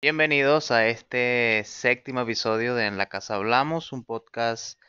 [0.00, 4.80] Bienvenidos a este séptimo episodio de En la Casa Hablamos, un podcast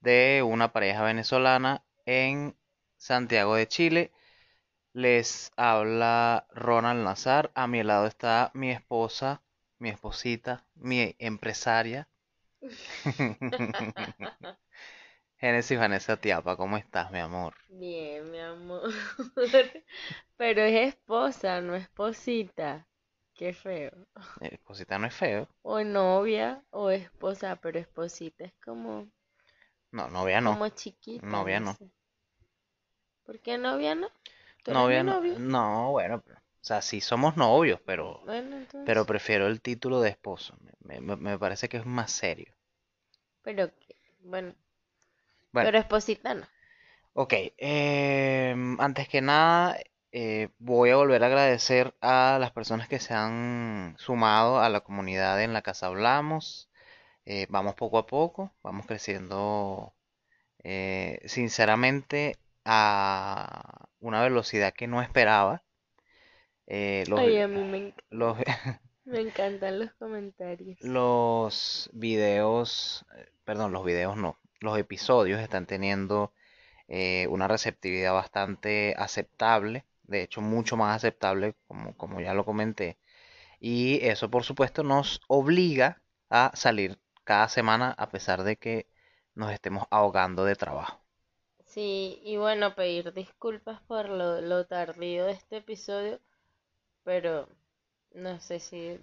[0.00, 2.56] de una pareja venezolana en
[2.96, 4.12] Santiago de Chile.
[4.92, 7.52] Les habla Ronald Nazar.
[7.54, 9.42] A mi lado está mi esposa,
[9.78, 12.08] mi esposita, mi empresaria.
[15.40, 17.54] Génesis Vanessa Tiapa, ¿cómo estás, mi amor?
[17.68, 18.92] Bien, mi amor.
[20.36, 22.86] Pero es esposa, no esposita.
[23.34, 23.92] Qué feo.
[24.40, 25.46] Esposita no es feo.
[25.62, 29.08] O novia o esposa, pero esposita es como,
[29.92, 30.52] No, novia no.
[30.54, 31.26] como chiquita.
[31.26, 31.72] Novia no.
[31.76, 31.90] sé.
[33.24, 34.08] ¿Por qué novia no?
[34.64, 35.12] ¿Tú eres Novia no.
[35.12, 35.34] novio?
[35.38, 38.86] No, bueno, pero- o sea, sí somos novios, pero, Bueno, entonces.
[38.86, 40.56] pero prefiero el título de esposo.
[40.80, 42.54] Me, me- me parece que es más serio.
[43.42, 43.72] Pero
[44.20, 44.54] bueno.
[45.52, 45.66] Bueno.
[45.66, 46.46] Pero esposita no.
[47.14, 49.76] Ok, em, antes que nada,
[50.12, 54.80] eh, voy a volver a agradecer a las personas que se han sumado a la
[54.80, 56.70] comunidad En la Casa Hablamos.
[57.26, 59.94] Eh, vamos poco a poco, vamos creciendo,
[60.64, 65.62] eh, sinceramente, a una velocidad que no esperaba.
[67.06, 68.36] Los, Ay, a mí me, enc- los,
[69.04, 70.78] me encantan los comentarios.
[70.80, 73.04] los videos,
[73.44, 76.32] perdón, los videos no, los episodios están teniendo
[76.88, 82.98] eh, una receptividad bastante aceptable, de hecho mucho más aceptable, como, como ya lo comenté,
[83.60, 88.88] y eso por supuesto nos obliga a salir cada semana a pesar de que
[89.34, 91.00] nos estemos ahogando de trabajo.
[91.66, 96.20] Sí, y bueno, pedir disculpas por lo, lo tardío de este episodio,
[97.04, 97.48] pero
[98.12, 98.98] no sé si,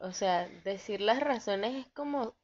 [0.00, 2.34] o sea, decir las razones es como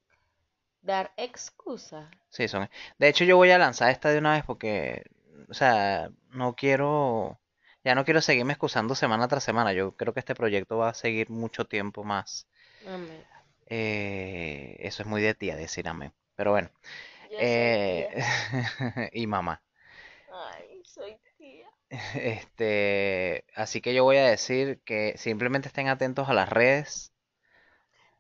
[0.85, 2.09] dar excusas.
[2.29, 2.69] Sí, son.
[2.99, 5.05] De hecho, yo voy a lanzar esta de una vez porque,
[5.49, 7.41] o sea, no quiero,
[7.83, 9.73] ya no quiero seguirme excusando semana tras semana.
[9.73, 12.47] Yo creo que este proyecto va a seguir mucho tiempo más.
[12.87, 13.25] Amén.
[13.67, 16.13] Eh, eso es muy de tía decir amén.
[16.37, 16.71] Pero bueno,
[17.31, 19.11] Yo soy eh, tía.
[19.13, 19.63] y mamá.
[20.31, 21.71] Ay, soy tía.
[22.15, 27.14] Este, así que yo voy a decir que simplemente estén atentos a las redes.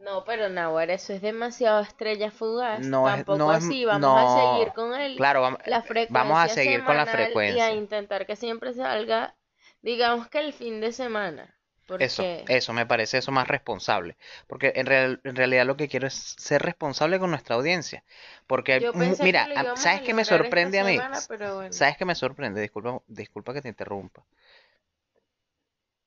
[0.04, 2.92] No, pero Nahuara, eso es demasiado estrella fugaz.
[2.92, 5.82] No es- Tampoco no es- así, vamos a no, seguir con el, Claro, vam- la
[6.08, 7.72] vamos a frecuencia seguir con la semanal y a frecuencia.
[7.72, 9.34] intentar que siempre salga,
[9.82, 11.58] digamos que el fin de semana.
[11.98, 14.16] Eso, Porque eso me parece eso más responsable.
[14.46, 18.04] Porque en, real- en realidad lo que quiero es ser responsable con nuestra audiencia.
[18.46, 21.04] Porque, yo pensé mira, que lo a- íbamos ¿sabes a qué me sorprende a mí?
[21.04, 21.78] semana, pero bueno.
[21.78, 22.60] ¿Sabes qué me sorprende?
[22.60, 24.24] Disculpa, disculpa que te interrumpa.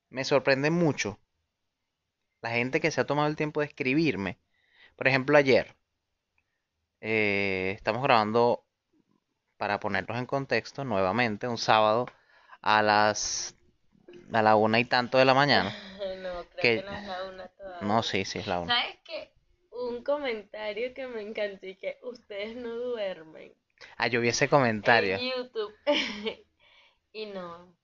[0.10, 1.18] Me sorprende mucho
[2.48, 4.38] la gente que se ha tomado el tiempo de escribirme.
[4.96, 5.76] Por ejemplo, ayer
[7.02, 8.64] eh, estamos grabando,
[9.58, 12.06] para ponernos en contexto, nuevamente, un sábado
[12.62, 13.56] a las
[14.32, 15.76] a la una y tanto de la mañana.
[16.18, 17.88] No, creo que- que no es la una todavía.
[17.88, 18.76] No, sí, sí es la una.
[18.76, 19.32] ¿Sabes qué?
[19.72, 23.54] Un comentario que me encantó y que ustedes no duermen
[23.98, 25.16] Ah, yo vi ese comentario.
[25.18, 25.76] en YouTube.
[27.14, 27.77] Y no.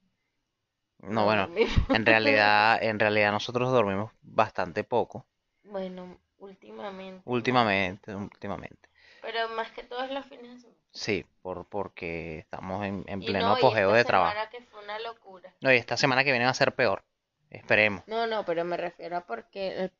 [1.04, 1.50] No, bueno,
[1.90, 5.26] en realidad, en realidad nosotros dormimos bastante poco.
[5.64, 7.22] Bueno, últimamente.
[7.26, 8.90] Últimamente, últimamente.
[9.22, 10.80] Pero más que todos los fines de semana.
[10.92, 14.32] Sí, por, porque estamos en, en pleno no, apogeo de trabajo.
[14.32, 15.54] semana que fue una locura.
[15.62, 17.04] No, y esta semana que viene va a ser peor.
[17.50, 18.04] Esperemos.
[18.08, 19.92] No, no, pero me refiero a porque, eh,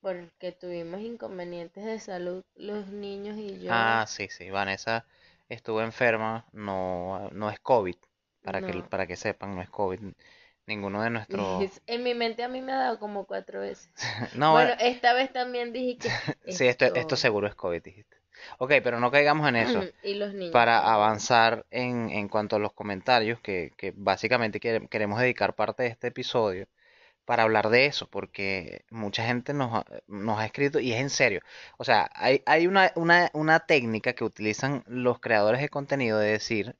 [0.00, 3.70] porque tuvimos inconvenientes de salud los niños y yo.
[3.72, 4.50] Ah, sí, sí.
[4.50, 5.06] Vanessa
[5.48, 6.46] estuvo enferma.
[6.52, 7.96] No, no es COVID.
[8.42, 10.00] Para que, para que sepan, no es COVID.
[10.68, 11.64] Ninguno de nuestros.
[11.86, 13.88] En mi mente a mí me ha dado como cuatro veces.
[14.36, 16.08] No, Bueno, eh, esta vez también dije que
[16.52, 18.16] sí, esto, esto seguro es COVID, dijiste.
[18.58, 19.80] Ok, pero no caigamos en eso.
[20.04, 20.52] Y los niños.
[20.52, 25.82] para avanzar en, en cuanto a los comentarios, que, que básicamente quere- queremos dedicar parte
[25.84, 26.66] de este episodio
[27.24, 31.10] para hablar de eso, porque mucha gente nos, ha- nos ha escrito, y es en
[31.10, 31.40] serio,
[31.78, 36.32] o sea, hay, hay una, una, una técnica que utilizan los creadores de contenido de
[36.32, 36.76] decir,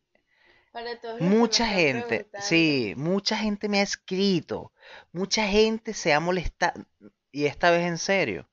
[0.72, 4.72] Para todos mucha gente, sí, mucha gente me ha escrito,
[5.12, 6.84] mucha gente se ha molestado,
[7.32, 8.48] y esta vez en serio.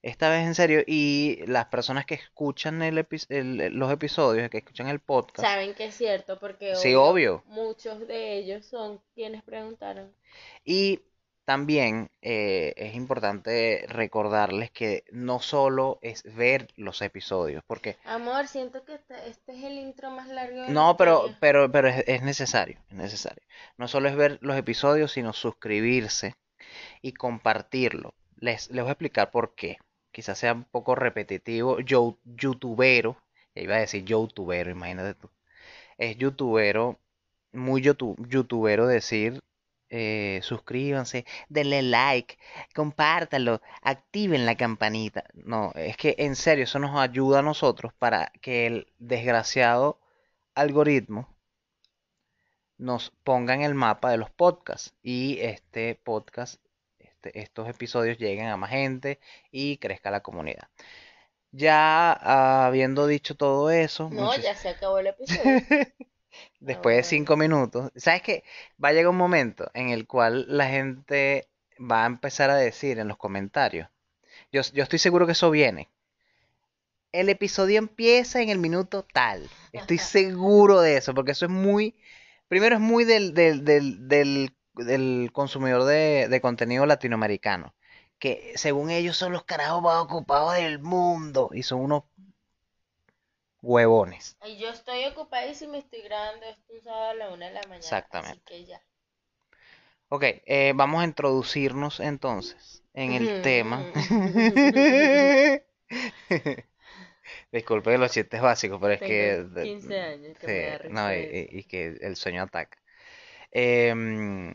[0.00, 4.58] Esta vez en serio, y las personas que escuchan el epi- el- los episodios, que
[4.58, 7.42] escuchan el podcast, Saben que es cierto, porque Sí, obvio.
[7.46, 10.12] muchos de ellos son quienes preguntaron.
[10.64, 11.00] Y
[11.48, 18.84] también eh, es importante recordarles que no solo es ver los episodios, porque Amor, siento
[18.84, 21.38] que este, este es el intro más largo de la no, pero, historia.
[21.40, 23.42] pero, pero es, es necesario, es necesario.
[23.78, 26.34] No solo es ver los episodios, sino suscribirse
[27.02, 28.14] y compartirlo.
[28.36, 29.78] Les, les voy a explicar por qué.
[30.12, 31.80] Quizás sea un poco repetitivo.
[31.80, 33.16] Yo, youtubero,
[33.54, 35.30] ya iba a decir youtubero, imagínate tú.
[35.98, 36.98] Es youtubero,
[37.52, 39.40] muy youtu- youtubero decir
[39.90, 42.38] eh, suscríbanse, denle like,
[42.74, 45.24] compártalo, activen la campanita.
[45.34, 50.00] No, es que en serio, eso nos ayuda a nosotros para que el desgraciado
[50.54, 51.34] algoritmo
[52.76, 56.62] nos ponga en el mapa de los podcasts y este podcast,
[56.98, 59.18] este, estos episodios lleguen a más gente
[59.50, 60.68] y crezca la comunidad.
[61.50, 62.12] Ya
[62.66, 65.42] habiendo dicho todo eso, No, muchas- ya se acabó el episodio.
[66.60, 68.44] después de cinco minutos, ¿sabes qué?
[68.82, 71.48] Va a llegar un momento en el cual la gente
[71.78, 73.88] va a empezar a decir en los comentarios,
[74.52, 75.90] yo, yo estoy seguro que eso viene.
[77.12, 79.48] El episodio empieza en el minuto tal.
[79.72, 81.96] Estoy seguro de eso, porque eso es muy,
[82.48, 87.74] primero es muy del, del, del, del, del consumidor de, de contenido latinoamericano,
[88.18, 92.04] que según ellos son los carajos más ocupados del mundo y son unos
[93.62, 94.36] huevones.
[94.44, 97.62] Y yo estoy ocupadísima y estoy grabando esto un sábado a la una de la
[97.68, 98.00] mañana.
[98.00, 98.32] Exactamente.
[98.32, 98.82] Así que ya.
[100.10, 103.88] Ok, eh, vamos a introducirnos entonces en el tema.
[107.52, 109.14] Disculpe los chistes básicos, pero es que...
[109.14, 111.48] Tengo de- 15 años que sí, me no, y, eso.
[111.50, 112.78] y- y que el sueño ataca.
[113.52, 114.54] Em,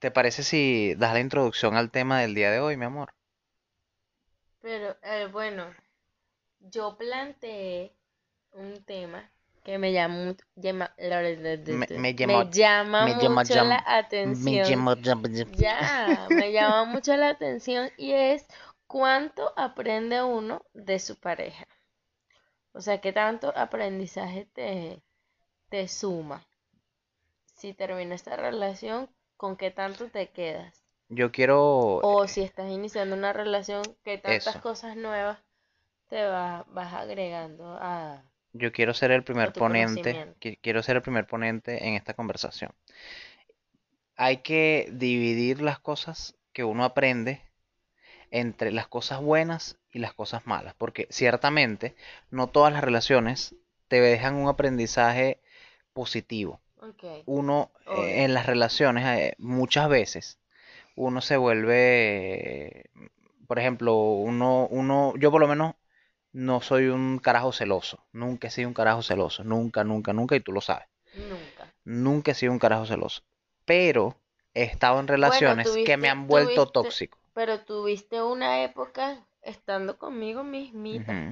[0.00, 3.10] ¿te parece si das la introducción al tema del día de hoy, mi amor?
[4.62, 5.74] Pero eh, bueno,
[6.60, 7.94] yo planteé
[8.52, 9.30] un tema
[9.64, 10.94] que me llama, llama,
[11.66, 14.86] Me, me me llamó, llama me llama, mucho la atención.
[15.44, 18.46] Ya, me llama mucho la atención y es
[18.86, 21.66] cuánto aprende uno de su pareja.
[22.72, 25.00] O sea, qué tanto aprendizaje te,
[25.70, 26.46] te suma.
[27.54, 30.82] Si termina esta relación, ¿con qué tanto te quedas?
[31.10, 34.58] Yo quiero O si estás iniciando una relación, ¿qué tantas eso.
[34.58, 35.38] cosas nuevas
[36.08, 41.26] te va- vas agregando a, Yo quiero ser el primer ponente, quiero ser el primer
[41.26, 42.72] ponente en esta conversación.
[44.16, 47.42] Hay que dividir las cosas que uno aprende
[48.30, 51.94] entre las cosas buenas y las cosas malas, porque ciertamente
[52.30, 53.54] no todas las relaciones
[53.88, 55.40] te dejan un aprendizaje
[55.92, 56.60] positivo.
[57.26, 60.40] Uno eh, en las relaciones eh, muchas veces
[60.96, 62.90] uno se vuelve,
[63.46, 65.74] por ejemplo, uno, uno, yo por lo menos
[66.32, 70.40] no soy un carajo celoso, nunca he sido un carajo celoso, nunca, nunca, nunca, y
[70.40, 71.72] tú lo sabes, Nunca.
[71.84, 73.22] nunca he sido un carajo celoso,
[73.66, 74.16] pero
[74.54, 77.18] he estado en Bueno, relaciones que me han vuelto tuviste, tóxico.
[77.32, 81.22] pero tuviste una época estando conmigo mismita,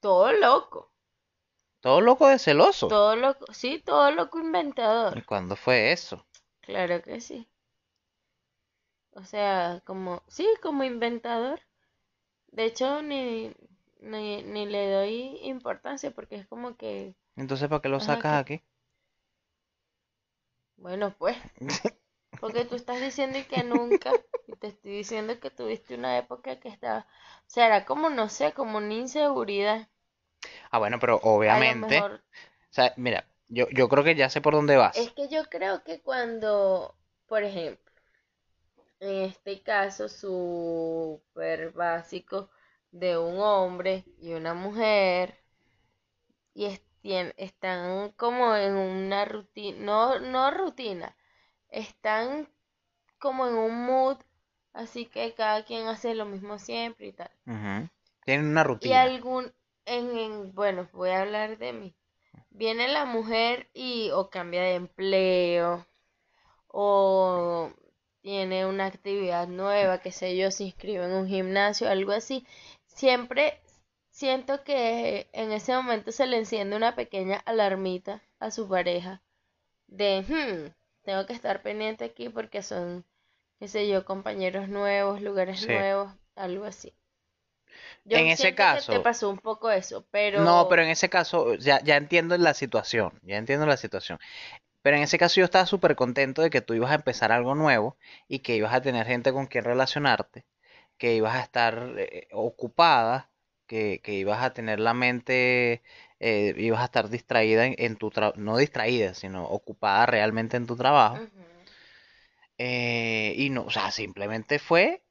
[0.00, 0.90] todo loco,
[1.80, 2.88] Todo loco de celoso.
[2.88, 4.40] todo loco, sí, todo loco
[5.10, 6.24] ¿Y inventador, cuándo fue eso?
[6.60, 7.48] claro que sí.
[9.10, 11.60] O sea, como, sí, como inventador.
[12.56, 13.54] De hecho, ni,
[14.00, 18.38] ni, ni le doy importancia porque es como que, Entonces, ¿para qué lo ajá, sacas
[18.40, 18.62] que, aquí?
[20.78, 21.36] bueno, pues,
[22.38, 26.68] porque tú estás diciendo que nunca, y te estoy diciendo que tuviste una época que
[26.70, 29.88] estaba, o sea, era como, no sé, como una inseguridad.
[30.70, 32.22] Ah, bueno, pero obviamente, mejor,
[32.70, 35.12] o sea, mira, yo, yo creo que ya sé por dónde es vas.
[35.12, 36.96] que yo creo que cuando,
[37.28, 37.85] por ejemplo,
[39.00, 42.50] en este caso súper básico
[42.90, 45.34] de un hombre y una mujer,
[46.54, 46.82] y es-
[47.36, 51.16] están como en una rutina, no, no rutina,
[51.68, 52.48] están
[53.18, 54.18] como en un mood,
[54.74, 57.30] así que cada quien hace lo mismo siempre y tal.
[57.46, 57.88] Ujú.
[58.24, 58.94] Tienen una Y rutina.
[58.94, 59.52] algún,
[59.84, 61.94] en, en- bueno, voy a hablar de mí.
[62.50, 65.86] Viene la mujer y o cambia de empleo
[66.68, 67.72] o
[68.26, 72.44] tiene una actividad nueva, qué sé yo, se inscribe en un gimnasio, algo así.
[72.86, 73.62] Siempre
[74.10, 79.22] siento que en ese momento se le enciende una pequeña alarmita a su pareja
[79.88, 80.72] de, "Hmm,
[81.04, 83.04] tengo que estar pendiente aquí porque son,
[83.60, 85.72] qué sé yo, compañeros nuevos, lugares Sí.
[85.72, 86.94] nuevos, algo así.
[88.06, 90.88] Yo En ese siento que te caso, pasó un poco eso, no, pero pero en
[90.90, 94.18] ese caso, ya, ya entiendo la situación, ya entiendo la situación.
[94.86, 97.56] Pero en ese caso yo estaba súper contento de que tú ibas a empezar algo
[97.56, 97.96] nuevo
[98.28, 100.44] y que ibas a tener gente con quien relacionarte,
[100.96, 103.28] que ibas a estar eh, ocupada,
[103.66, 105.82] que, que ibas a tener la mente,
[106.20, 110.68] eh, ibas a estar distraída en, en tu trabajo, no distraída, sino ocupada realmente en
[110.68, 111.18] tu trabajo.
[112.56, 115.02] Eh, y no, o sea, simplemente fue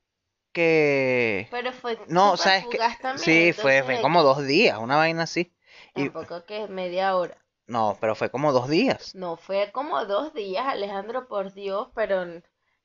[0.53, 1.49] que...
[1.51, 2.77] Pero fue No, sabes que...
[3.01, 5.51] también, Sí, fue, como dos días, una vaina así.
[5.95, 7.44] Y tampoco que media hora.
[7.67, 9.15] No, pero fue como dos días.
[9.15, 12.25] No, fue como dos días, Alejandro, por Dios, pero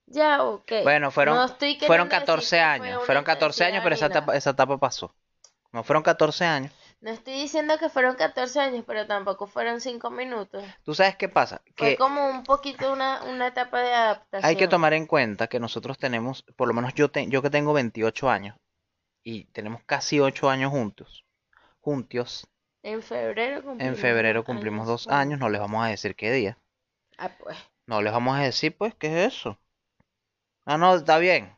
[0.06, 0.72] ya, ok.
[0.82, 3.94] Bueno, No fueron, estoy fueron queriendo decir 14 que fue años, fueron 14 años, pero
[3.94, 5.14] esa etapa, esa etapa pasó.
[5.72, 6.72] No fueron 14 años.
[7.00, 10.62] No estoy diciendo que fueron 14 años, pero tampoco fueron 5 minutos.
[10.84, 11.62] ¿Tú sabes qué pasa?
[11.76, 14.50] Fue como un poquito una, una etapa de adaptación.
[14.50, 17.50] hay que tomar en cuenta que nosotros tenemos, por lo menos yo, te- yo que
[17.50, 18.56] tengo 28 años
[19.22, 21.24] y tenemos casi 8 años juntos,
[21.80, 22.46] juntos,
[22.82, 25.22] En febrero en cumplimos febrero dos cumplimos años, dos bueno.
[25.22, 26.56] años, no les vamos a decir qué día,
[27.18, 27.56] Ah, pues.
[27.86, 29.58] no les vamos a decir pues qué es eso.
[30.64, 31.54] Ah, no, está bien,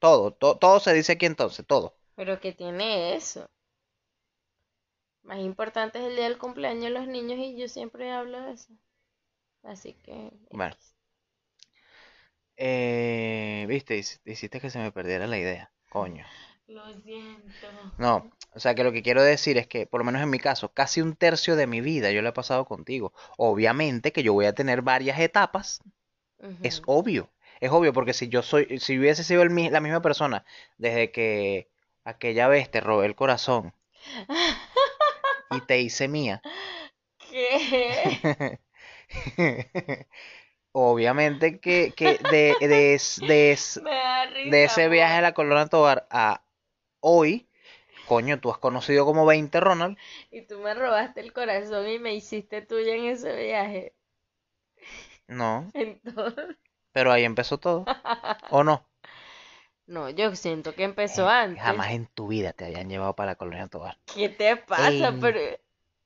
[0.00, 1.96] todo, to- todo se dice aquí entonces, todo.
[2.16, 3.48] Pero que tiene eso.
[5.22, 8.54] Más importante es el día del cumpleaños de los niños y yo siempre hablo de
[8.54, 8.72] eso.
[9.62, 10.32] Así que...
[10.50, 10.76] Bueno.
[12.56, 16.24] Eh, viste, Hic- hiciste que se me perdiera la idea, coño.
[16.68, 17.66] Lo siento.
[17.98, 20.38] No, o sea que lo que quiero decir es que, por lo menos en mi
[20.38, 23.12] caso, casi un tercio de mi vida yo lo he pasado contigo.
[23.36, 25.80] Obviamente que yo voy a tener varias etapas,
[26.62, 27.30] es obvio.
[27.60, 30.44] Es obvio porque si yo soy, si hubiese sido el la misma persona
[30.76, 31.68] desde que
[32.04, 33.74] aquella vez te robé el corazón
[35.50, 36.42] y te hice mía,
[37.30, 38.58] ¿Qué?
[40.72, 46.42] obviamente que, que de, de, de, de ese viaje a la Colonia Tovar a
[47.00, 47.48] hoy,
[48.08, 49.98] coño, tú has conocido como 20 Ronald.
[50.30, 53.94] Y tú me robaste el corazón y me hiciste tuya en ese viaje.
[55.28, 56.56] No, Entonces...
[56.92, 57.84] pero ahí empezó todo.
[58.50, 58.84] ¿O no?
[59.86, 61.62] No, yo siento que empezó Eh, antes.
[61.62, 63.96] Jamás en tu vida te habían llevado para la Colonia Tovar.
[64.14, 65.08] ¿Qué te pasa?
[65.08, 65.40] En Pero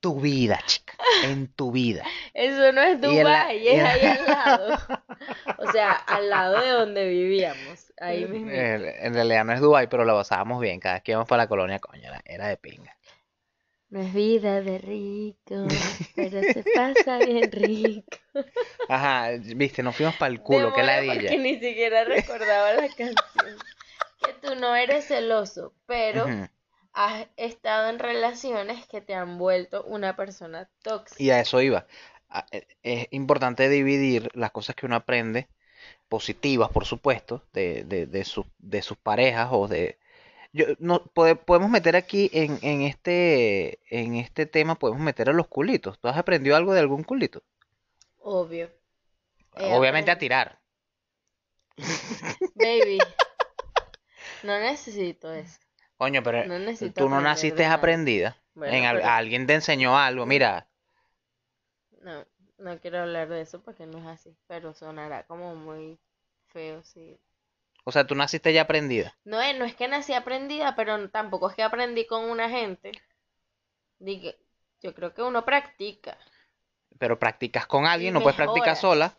[0.03, 0.95] Tu vida, chica.
[1.23, 2.03] En tu vida.
[2.33, 4.77] eso no es Dubái, es ahí al lado.
[5.59, 7.93] O sea, al lado de donde vivíamos.
[8.01, 8.51] Ahí mismo.
[8.51, 10.81] En realidad no es Dubai, pero lo pasábamos bien.
[10.81, 12.97] Cada vez que íbamos para la colonia, coño, era, era de pinga.
[13.91, 15.67] No es vida de rico,
[16.17, 18.17] pero se pasa bien rico.
[18.89, 21.29] Aja, viste, nos fuimos para el culo, qué Demora ladilla.
[21.29, 23.15] Porque ni siquiera recordaba la canción.
[24.25, 26.25] Que tú no eres celoso, pero.
[26.93, 31.21] Has estado en relaciones que te han vuelto una persona tóxica.
[31.21, 31.85] Y a eso iba.
[32.51, 35.47] E- Es importante dividir las cosas que uno aprende,
[36.09, 39.97] positivas, por supuesto, de, de, de, sus- de sus parejas o de...
[40.53, 45.33] Yo, no, pode- podemos meter aquí en, en este, en este tema, podemos meter a
[45.33, 45.99] los culitos.
[45.99, 47.41] ¿Tú has aprendido algo de algún culito?
[48.21, 48.71] Obvio.
[49.57, 50.59] He Obviamente a tirar.
[52.55, 52.99] Baby,
[54.43, 55.62] no necesito eso.
[56.03, 56.55] Coño, pero No
[56.93, 58.35] tú no naciste aprendida.
[58.55, 60.25] Bueno, En pero- alguien te enseñó algo.
[60.25, 60.67] Mira,
[62.01, 62.25] No,
[62.57, 65.97] no quiero hablar de eso porque no es así, pero sonará como muy
[66.47, 67.17] feo, sí.
[67.85, 69.15] o sea, tú naciste ya aprendida.
[69.23, 72.91] No es, no es que nací aprendida, pero tampoco es que aprendí con una gente.
[74.81, 76.17] Yo creo que uno practica,
[76.99, 79.15] Pero practicas con alguien, no puedes practicar sola.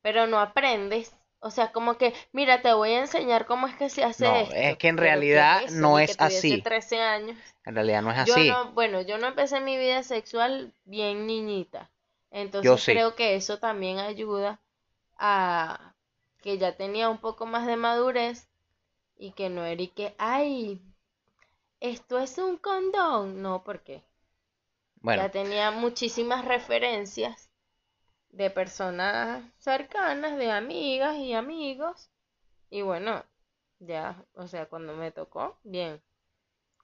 [0.00, 1.14] pero no aprendes.
[1.42, 4.42] O sea, como que, mira, te voy a enseñar cómo es que se hace No,
[4.42, 4.54] esto.
[4.54, 6.16] es que en Pero ¿qué realidad no es
[6.48, 6.64] que así.
[6.64, 7.38] 13 años.
[7.64, 8.42] En realidad no es Yo así.
[8.44, 11.90] no, bueno, yo no empecé mi vida sexual bien niñita.
[12.30, 13.02] Entonces Yo sí.
[13.02, 14.60] creo que eso también ayuda
[15.18, 15.94] a
[16.42, 18.48] que ya tenía un poco más de madurez
[19.18, 20.82] y que no era y que, ay,
[21.80, 23.42] esto es un condón.
[23.42, 24.02] No, porque
[25.02, 27.51] Bueno, ya tenía muchísimas referencias
[28.32, 32.10] de personas cercanas, de amigas y amigos.
[32.70, 33.24] Y bueno,
[33.78, 36.00] ya, o sea, cuando me tocó, bien.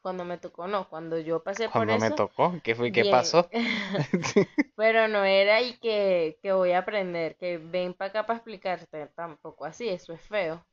[0.03, 0.89] Cuando me tocó, no.
[0.89, 2.93] Cuando yo pasé por cuando me tocó, ¿qué fue?
[2.93, 3.15] ¿Qué bien.
[3.15, 3.49] pasó?
[4.77, 9.07] Pero no era y que, que voy a aprender, que ven para acá para explicarte,
[9.09, 10.65] tampoco así, eso es feo.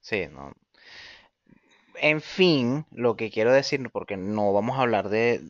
[0.00, 0.52] Sí, no.
[1.96, 5.42] En fin, lo que quiero decir, porque no vamos a hablar de,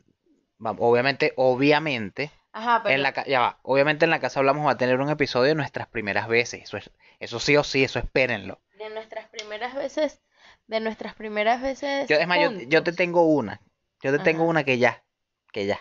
[0.58, 4.76] obviamente, obviamente, Ajá, pero en la, ya va, obviamente en la casa hablamos va a
[4.76, 6.90] tener un episodio de nuestras primeras veces, eso es,
[7.20, 8.60] eso sí o sí, eso espérenlo.
[8.78, 10.20] de nuestras primeras veces,
[10.66, 13.60] de nuestras primeras veces Yo, es más, yo, yo te tengo una,
[14.02, 15.02] yo te tengo una que ya,
[15.52, 15.80] que ya.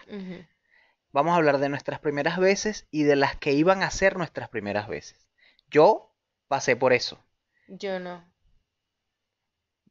[1.11, 4.47] Vamos a hablar de nuestras primeras veces y de las que iban a ser nuestras
[4.47, 5.27] primeras veces.
[5.69, 6.13] Yo
[6.47, 7.21] pasé por eso.
[7.67, 8.23] Yo no.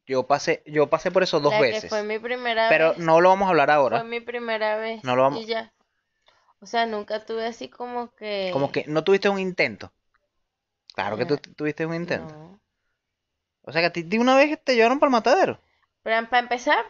[0.06, 1.90] Yo pasé, yo pasé por eso dos La que veces.
[1.90, 4.02] fue mi primera Pero vez no lo vamos a hablar fue ahora.
[4.04, 5.72] mi primera vez No lo vamos- y ya.
[6.60, 9.92] O sea, nunca tuve así como que Como que no tuviste un intento.
[10.94, 12.34] Claro que tú tuviste un intento.
[12.34, 12.60] no.
[13.62, 15.60] O sea que a ti de una vez te llevaron para el matadero.
[16.02, 16.84] Pero para empezar,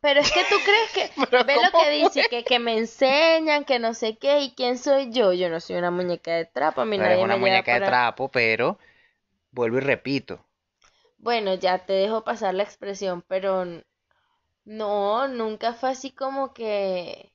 [0.00, 3.64] pero es que tú crees que ve lo ¿cómo que dice, que, que me enseñan,
[3.64, 5.32] que no sé qué, y quién soy yo.
[5.32, 7.74] Yo no soy una muñeca de trapo, a mí No nadie eres una me muñeca
[7.74, 8.78] de trapo, pero
[9.52, 10.44] vuelvo y repito.
[11.18, 13.64] Bueno, ya te dejo pasar la expresión, pero
[14.64, 17.32] no, nunca fue así como que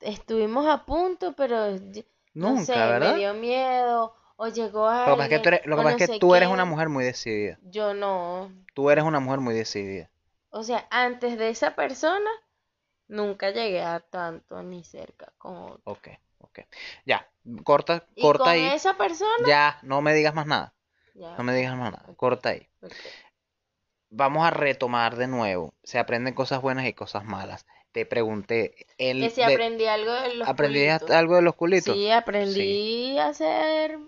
[0.00, 3.16] estuvimos a punto, pero y- no Nunca, sé, me ¿verdad?
[3.16, 5.90] dio miedo, o llegó Lo que pasa es que tú eres, lo que o pasa
[5.90, 7.58] no es que sé tú eres una mujer muy decidida.
[7.72, 10.08] Yo no, Tú eres una mujer muy decidida.
[10.50, 12.30] O sea, antes de esa persona,
[13.08, 15.92] nunca llegué a tanto ni cerca como otro.
[15.92, 16.08] Ok,
[16.40, 16.60] ok.
[17.06, 17.26] Ya,
[17.64, 18.72] corta, Y corta con ahí.
[18.72, 20.74] esa persona, Ya, no me digas más nada.
[21.14, 21.36] ya.
[21.38, 22.14] No me digas más nada.
[22.16, 22.68] Corta ahí.
[24.10, 25.72] Vamos a retomar de nuevo.
[25.82, 27.64] Se aprenden cosas buenas y cosas malas.
[27.98, 31.10] Te pregunté, el Que si de- aprendí algo de los ¿aprendí culitos.
[31.10, 31.96] algo de los culitos?
[31.96, 33.98] Sí, aprendí a hacer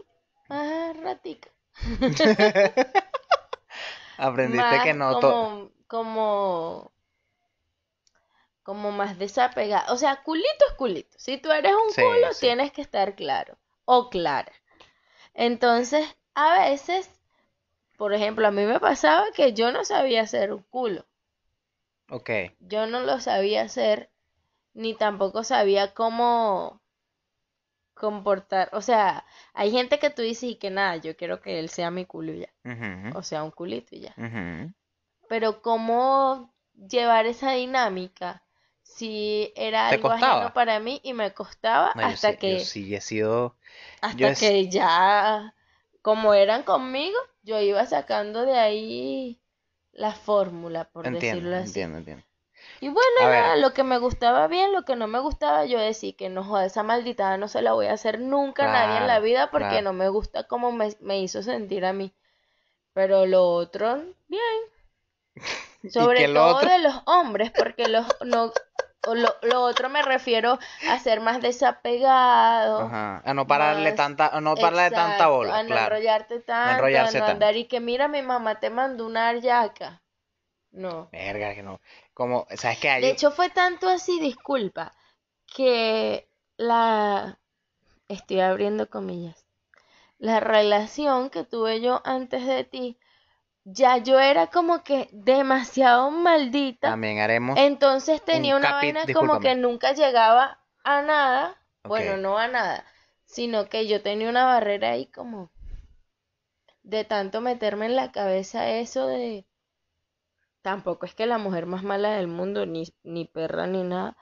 [0.48, 1.50] más ratica.
[4.18, 6.92] Aprendiste Más que no como, como,
[8.62, 9.92] como más desapegada.
[9.92, 11.18] O sea, culito es culito.
[11.18, 12.46] Si tú eres un Sí, culo, sí.
[12.46, 14.52] tienes que estar claro o clara.
[15.34, 17.10] Entonces, a veces,
[17.98, 21.06] por ejemplo, a mí me pasaba que yo no sabía hacer un culo.
[22.10, 24.10] Ok, Yo no lo sabía hacer,
[24.74, 26.82] ni tampoco sabía cómo
[27.94, 28.68] comportar.
[28.72, 29.24] O sea,
[29.54, 32.32] hay gente que tú dices y que nada, yo quiero que él sea mi culo
[32.32, 32.52] y ya.
[33.10, 34.18] O sea, un culito y ya.
[35.28, 38.44] Pero cómo llevar esa dinámica
[38.82, 40.12] si era ¿Te algo costaba?
[40.12, 43.56] ajeno para mí y me costaba No, yo hasta sí, que yo sí he sido...
[44.00, 45.54] hasta yo es- que ya
[46.02, 49.39] como eran conmigo, yo iba sacando de ahí
[50.00, 51.80] la fórmula, por Entiendo, decirlo así.
[51.80, 52.24] entiendo, entiendo.
[52.80, 56.14] Y bueno, nada, lo que me gustaba bien, lo que no me gustaba, yo decía
[56.16, 59.06] que no joda, esa maldita no se la voy a hacer nunca a nadie en
[59.06, 59.82] la vida porque claro.
[59.82, 62.12] no me gusta como me, me hizo sentir a mí.
[62.94, 64.60] Pero lo otro, bien.
[65.90, 66.70] Sobre todo otro?
[66.70, 68.52] de los hombres, porque los no
[69.06, 73.22] lo, lo otro me refiero a ser más desapegado, Ajá.
[73.24, 75.94] A no pararle más- tanta, a no pararle tanta bola, a no claro.
[75.96, 77.32] enrollarte tanto, enrollarse a no tanto.
[77.44, 80.02] andar y que mira mi mamá te mandó una aryaca.
[80.72, 81.08] No.
[81.10, 81.80] Verga, que no.
[82.14, 83.02] Como, ¿sabes qué hay?
[83.02, 84.92] De hecho, fue tanto así, disculpa,
[85.46, 87.38] que la...
[88.08, 89.46] Estoy abriendo comillas.
[90.18, 92.98] La relación que tuve yo antes de ti,
[93.64, 96.90] ya yo era como que demasiado maldita.
[96.90, 97.58] También haremos...
[97.58, 101.56] Entonces tenía un una capi- vaina como que nunca llegaba a nada.
[101.84, 102.84] Bueno, no a nada,
[103.24, 105.50] sino que yo tenía una barrera ahí como
[106.82, 109.46] de tanto meterme en la cabeza eso de
[110.62, 114.16] tampoco es que la mujer más mala del mundo, ni, ni perra ni nada,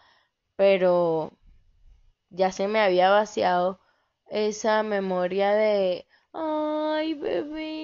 [0.57, 1.33] pero
[2.31, 3.81] ya se me había vaciado
[4.27, 7.78] esa memoria de ay bebé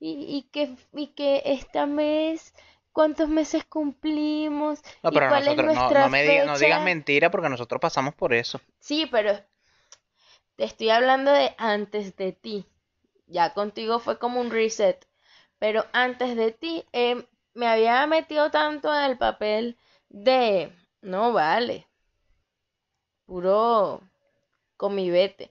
[0.00, 2.54] y, y que y que esta mes
[2.92, 6.58] cuántos meses cumplimos No, y pero cuál es nosotros, no, nuestra no me digas, no
[6.58, 6.82] digas fecha.
[6.82, 8.60] mentira porque nosotros pasamos por eso.
[8.80, 9.32] Sí, pero
[10.56, 12.66] te estoy hablando de antes de ti.
[13.26, 15.06] Ya contigo fue como un reset.
[15.58, 19.78] Pero antes de ti eh, me había metido tanto en el papel
[20.10, 21.86] de no vale.
[23.26, 24.00] Puro
[24.76, 25.46] comivete.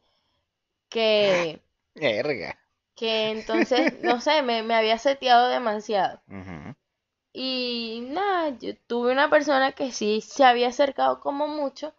[0.90, 1.62] Que,
[1.96, 2.58] Verga.
[2.96, 6.22] Que entonces, no sé, me, me había seteado demasiado.
[7.34, 11.94] Y nada, yo tuve una persona que sí se había acercado como mucho.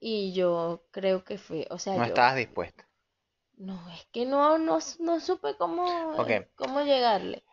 [0.00, 2.88] Y yo creo que fue, o sea, No yo, estabas dispuesta.
[3.58, 6.16] no, es que no, no, no supe cómo,
[6.56, 7.44] cómo llegarle.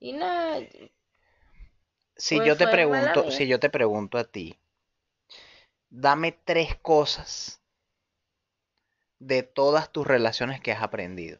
[0.00, 0.60] Y nada,
[2.16, 4.58] Si Pues yo te pregunto, si yo te pregunto a ti,
[5.90, 7.60] dame tres cosas
[9.20, 11.38] de todas tus relaciones que has aprendido,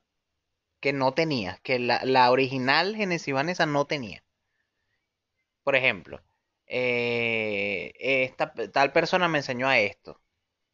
[0.81, 4.23] que no tenías, que la, la original Genesis Vanessa no tenía.
[5.63, 6.21] Por ejemplo,
[6.67, 10.21] eh, esta tal persona me enseñó a esto,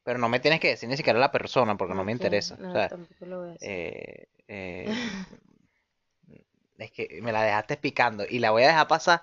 [0.05, 2.57] pero no me tienes que decir ni siquiera la persona porque no me interesa.
[2.57, 4.87] no, O sea, tampoco lo voy a eh, eh,
[6.79, 9.23] es que me la dejaste picando y la voy a dejar pasar.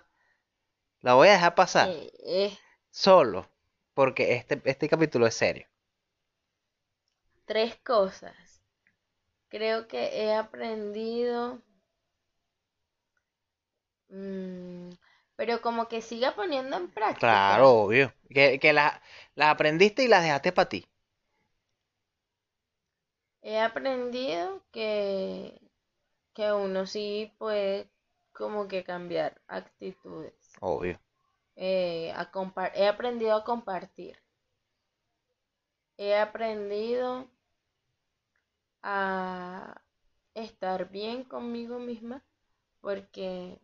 [1.02, 1.89] La voy a dejar pasar.
[2.91, 3.50] Solo,
[3.94, 5.67] porque este, este capítulo es serio.
[7.46, 8.34] tres cosas.
[9.52, 11.62] Creo que he aprendido,
[14.10, 14.92] mm,
[15.36, 17.20] pero como que siga poniendo en práctica.
[17.20, 18.14] Claro, obvio.
[18.30, 18.94] Que, que las
[19.36, 20.86] las aprendiste y las dejaste para ti.
[23.42, 25.60] He aprendido que,
[26.34, 27.90] que uno sí puede
[28.32, 30.34] como que cambiar actitudes.
[30.62, 30.98] Obvio.
[31.58, 32.32] Eh, a
[32.74, 34.18] he aprendido a compartir.
[35.98, 37.28] He aprendido
[38.84, 39.82] a
[40.34, 42.24] estar bien conmigo misma
[42.82, 43.60] porque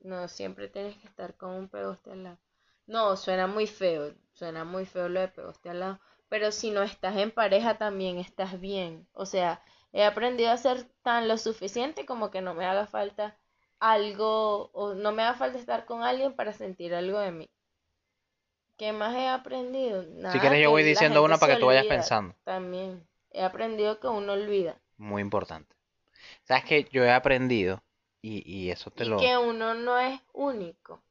[0.00, 2.38] no siempre tienes que estar con un pegoste al lado.
[2.86, 6.82] No, suena muy feo, suena muy feo lo de pegoste al lado, pero si no
[6.82, 9.06] estás en pareja también estás bien.
[9.12, 13.36] O sea, he aprendido a ser tan lo suficiente como que no me haga falta
[13.80, 17.50] algo o no me haga falta estar con alguien para sentir algo de mí.
[18.78, 20.04] ¿Qué más he aprendido?
[20.04, 22.34] Nada, Si quieres yo voy diciendo una para que tú vayas pensando.
[22.44, 25.74] También he aprendido que uno olvida Muy importante.
[26.44, 27.82] Sabes que yo he aprendido,
[28.22, 29.16] y, y eso te y lo...
[29.16, 31.02] que uno no es único.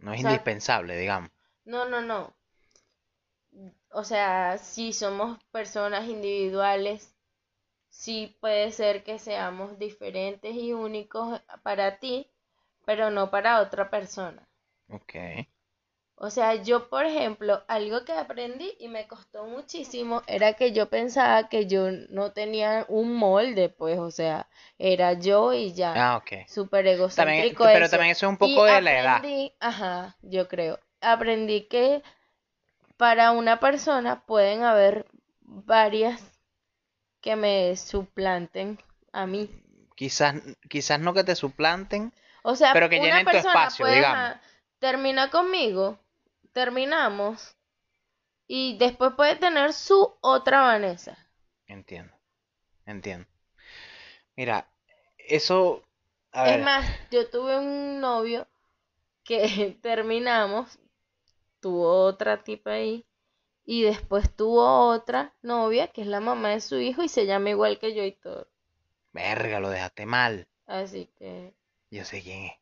[0.00, 1.30] No es O sea, indispensable, digamos.
[1.64, 2.34] no, no, no.
[3.92, 7.14] O sea, si somos personas individuales,
[7.90, 12.30] sí puede ser que seamos diferentes y únicos para ti,
[12.84, 14.48] pero no para otra persona.
[14.88, 15.14] Ok.
[16.22, 20.88] O sea, yo, por ejemplo, algo que aprendí y me costó muchísimo era que yo
[20.88, 26.02] pensaba que yo no tenía un molde, pues, o sea, era yo y ya.
[26.02, 26.32] Ah, ok.
[26.46, 27.90] Súper También, egocéntrico pero eso.
[27.90, 29.22] también eso es un Y poco de la edad.
[29.22, 32.02] aprendí, ajá, yo creo, aprendí que
[32.96, 35.06] para una persona pueden haber
[35.42, 36.22] varias
[37.22, 38.78] que me suplanten
[39.12, 39.50] a mí.
[39.96, 40.34] Quizás,
[40.68, 42.12] quizás no que te suplanten,
[42.44, 44.30] O sea, Pero que una llenen tu persona espacio, puede, digamos.
[44.78, 45.98] termina conmigo,
[46.52, 47.56] terminamos,
[48.48, 51.18] y después puede tener su otra Vanessa.
[51.66, 52.12] entiendo,
[52.86, 53.28] entiendo.
[54.36, 54.68] Mira,
[55.18, 55.82] eso,
[56.32, 58.46] a Es ver, más, yo tuve un novio
[59.24, 60.78] que terminamos,
[61.60, 63.06] tuvo otra tipa ahí,
[63.64, 67.50] y después tuvo otra novia que es la mamá de su hijo y se llama
[67.50, 68.48] igual que yo y todo.
[69.14, 70.46] verga, lo dejaste mal.
[70.66, 71.54] Así que,
[71.92, 72.52] Yo sé quién es.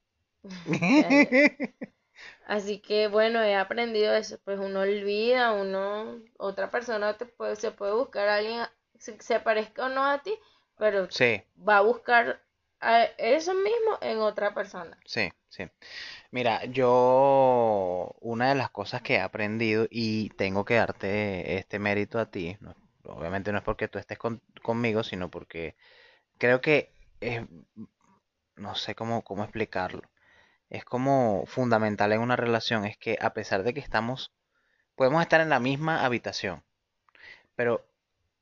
[2.47, 4.39] así que bueno, he aprendido eso.
[4.45, 8.67] Pues uno olvida, uno, otra persona te puede, se puede buscar a alguien
[8.99, 10.39] se, se parezca o no a ti,
[10.77, 11.31] pero Sí,
[11.69, 12.43] va a buscar
[12.81, 14.99] a eso mismo en otra persona.
[15.05, 15.65] sí, sí.
[16.33, 22.19] Mira, yo una de las cosas que he aprendido y tengo que darte este mérito
[22.19, 25.77] a ti, no- obviamente no es porque tú estés con- conmigo, sino porque
[26.39, 27.43] creo que es,
[28.55, 30.10] no sé cómo, cómo explicarlo.
[30.71, 34.33] Es como fundamental en una relación, es que a pesar de que estamos,
[34.97, 36.65] podemos estar en la misma habitación,
[37.57, 37.87] pero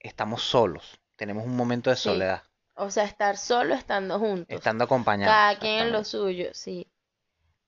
[0.00, 2.02] estamos solos, tenemos un momento de Sí.
[2.04, 2.42] soledad,
[2.76, 4.46] O sea, estar solo estando juntos.
[4.56, 5.34] estando acompañados.
[5.34, 6.86] Cada quien en lo suyo, sí.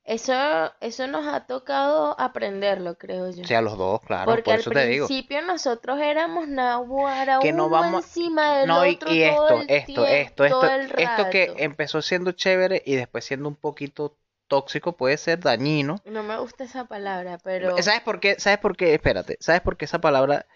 [0.05, 0.33] Eso,
[0.81, 3.45] eso nos ha tocado aprenderlo, creo yo.
[3.45, 5.07] Sí, a los dos, claro, Porque por al eso te digo.
[5.07, 9.49] principio nosotros éramos naguara Que no uno vamos, encima del no, y, otro y todo
[9.49, 13.25] esto, el esto, tiempo, esto, esto, todo el esto que empezó siendo chévere y después
[13.25, 14.17] siendo un poquito
[14.51, 15.97] tóxico puede ser dañino.
[16.05, 18.39] No me gusta esa palabra, pero ¿Sabes por qué?
[18.39, 18.93] ¿Sabes por qué?
[18.93, 20.47] Espérate, ¿sabes por qué esa palabra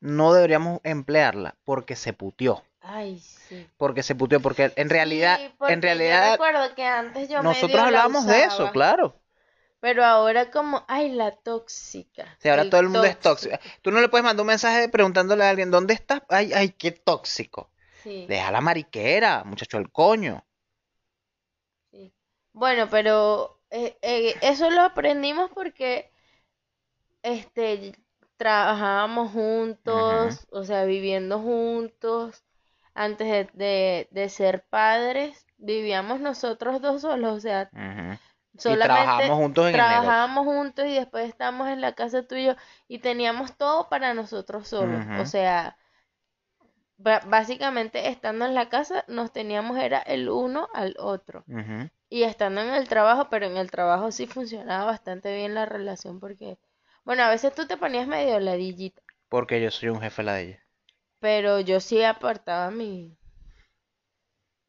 [0.00, 1.54] no deberíamos emplearla?
[1.64, 2.64] Porque se puteó.
[2.80, 3.68] ay, sí.
[3.76, 7.40] Porque se puteó, porque en realidad, Sí, porque en yo realidad recuerdo que antes yo
[7.42, 9.14] nosotros hablábamos de eso, claro.
[9.80, 13.52] pero ahora como, ay, la tóxica, Si ahora el todo el mundo es tóxico.
[13.56, 13.78] tóxico.
[13.82, 16.22] Tú no le puedes mandar un mensaje preguntándole a alguien, ¿dónde estás?
[16.28, 17.70] Ay, ay, qué tóxico.
[18.02, 20.44] Sí, Deja la mariquera, muchacho, el coño.
[22.52, 26.10] Bueno, pero eh, eh, eso lo aprendimos porque
[27.22, 27.94] este
[28.36, 32.44] trabajábamos juntos, o sea, viviendo juntos.
[32.94, 37.72] Antes de, de, de ser padres, vivíamos nosotros dos solos, o sea,
[38.58, 42.56] solamente trabajamos juntos en el trabajábamos juntos y después estábamos en la casa tuyo
[42.88, 45.06] y teníamos todo para nosotros solos.
[45.14, 45.78] O sea,
[46.98, 51.44] básicamente estando en la casa nos teníamos era el uno al otro.
[52.12, 56.20] Y estando en el trabajo, pero en el trabajo sí funcionaba bastante bien la relación
[56.20, 56.58] porque,
[57.04, 60.42] bueno, a veces tú te ponías medio ladillita, Porque yo soy un jefe la de
[60.42, 60.62] ella.
[61.20, 63.16] pero yo sí apartaba mi,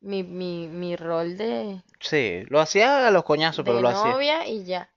[0.01, 4.11] mi, mi, mi rol de, Sí, lo hacía a los coñazos, pero lo hacía.
[4.11, 4.91] novia y ya.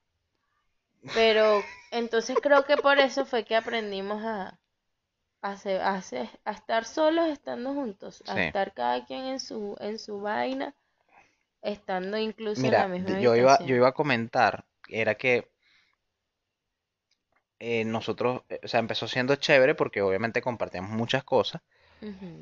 [1.13, 4.61] Pero entonces creo que por eso fue que aprendimos a,
[5.43, 8.41] a, se- a se- a estar solos estando juntos, a Sí.
[8.41, 10.75] estar cada quien en su, en su vaina,
[11.67, 15.49] estando incluso en la misma yo iba, yo iba a comentar, era que
[17.59, 21.63] eh, nosotros, eh, o sea, empezó siendo chévere porque obviamente compartíamos muchas cosas,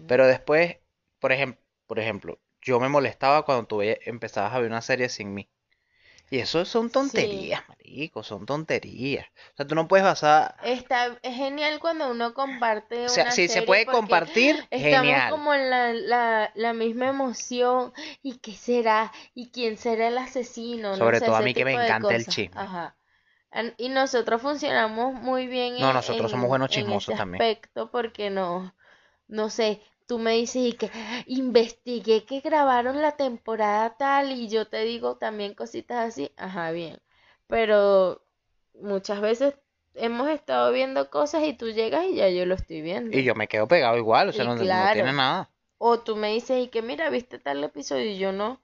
[0.06, 0.78] pero después,
[1.20, 5.34] por ejemplo, por ejemplo, yo me molestaba cuando tú empezabas a ver una serie sin
[5.34, 5.50] mí.
[6.30, 6.90] Y eso son Sí.
[6.90, 9.26] tonterías, marico, son tonterías.
[9.52, 13.48] O sea, tú no puedes basar, Está, es genial cuando uno comparte o sea, si
[13.48, 15.30] se puede compartir, estamos genial.
[15.30, 17.92] como en la, la, la misma emoción.
[18.22, 19.12] ¿Y qué será?
[19.34, 20.90] ¿Y quién será el asesino?
[20.90, 22.60] No Sobre sé, todo a mí que me encanta el chisme.
[22.60, 22.96] Ajá.
[23.78, 27.42] Y nosotros funcionamos muy bien No, en, nosotros somos en, buenos en chismosos ese también.
[27.42, 28.74] aspecto porque no,
[29.28, 30.90] no sé, tú me dices y que
[31.26, 36.98] investigué que grabaron la temporada tal y yo te digo también cositas así, ajá, bien.
[37.46, 38.22] Pero
[38.74, 39.54] muchas veces
[39.94, 43.24] hemos estado viendo cosas y tú llegas y ya yo lo estoy Y viendo.
[43.24, 45.50] yo me quedo pegado igual, o sea, Y no, no tiene nada.
[45.78, 48.60] o tú me dices y que mira, viste tal episodio y yo no.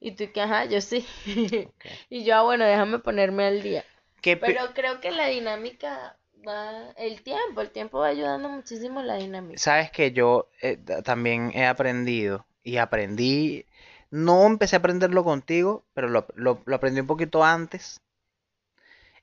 [0.00, 1.06] Y tú y que ajá, yo sí.
[2.10, 3.84] Y yo, ah, bueno, déjame ponerme al día.
[4.22, 9.02] ¿Qué pe- Pero creo que la dinámica va, el tiempo, el tiempo va ayudando muchísimo
[9.02, 9.58] la dinámica.
[9.58, 13.66] Sabes que yo eh, ta- también he aprendido y aprendí,
[14.10, 18.00] no empecé a aprenderlo contigo, pero lo, lo- lo aprendí un poquito antes,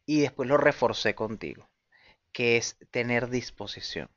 [0.05, 1.69] y después lo reforcé contigo,
[2.34, 4.10] que es tener disposición.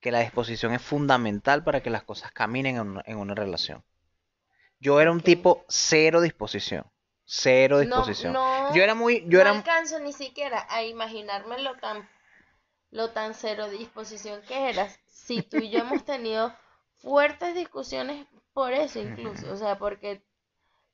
[0.00, 3.82] Que la disposición es fundamental para que las cosas caminen en una, en una relación.
[4.80, 6.84] Yo era un tipo cero disposición.
[7.32, 8.32] Cero disposición.
[8.32, 12.08] no, Yo era muy, yo no era, alcanzo ni siquiera a imaginarme lo tan,
[12.90, 14.98] lo tan cero disposición que eras.
[15.06, 16.52] Si tú y yo hemos tenido
[16.96, 20.24] fuertes discusiones por eso incluso, o sea, porque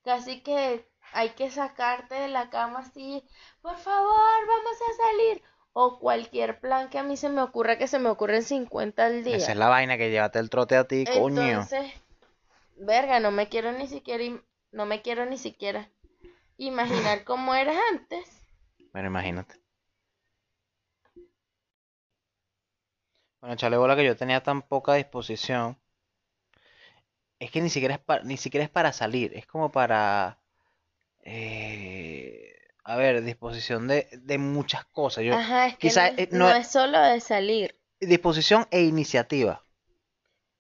[0.04, 3.24] casi que hay que sacarte de la cama así,
[3.62, 5.42] por favor, vamos a salir.
[5.72, 9.24] O cualquier plan que a mí se me ocurra, que se me ocurren 50 al
[9.24, 9.36] día.
[9.36, 11.40] esa es la vaina que llévate el trote a ti, coño.
[11.40, 11.92] Entonces,
[12.76, 14.24] verga, no me quiero ni siquiera,
[14.70, 15.90] no me quiero ni siquiera
[16.58, 18.42] imaginar cómo eras antes.
[18.92, 19.60] Bueno, imagínate.
[23.40, 25.78] Bueno, chale bola que yo tenía tan poca disposición.
[27.38, 30.38] Es que ni siquiera es para, ni siquiera es para salir, es como para,
[31.22, 35.24] eh, a ver, disposición de, de muchas cosas.
[35.24, 37.80] Yo, Ajá, es que quizá, no, eh, es- no no es- es solo de salir.
[38.00, 39.62] disposición e iniciativa.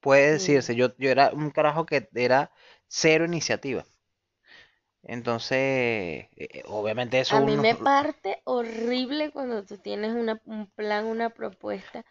[0.00, 0.32] Puede Sí.
[0.32, 2.52] decirse, yo, yo era un carajo que era
[2.88, 3.84] cero iniciativa.
[5.06, 10.40] Entonces, eh, eh, obviamente eso A mí uno- me parte horrible cuando tú tienes una,
[10.44, 12.04] un plan, una propuesta,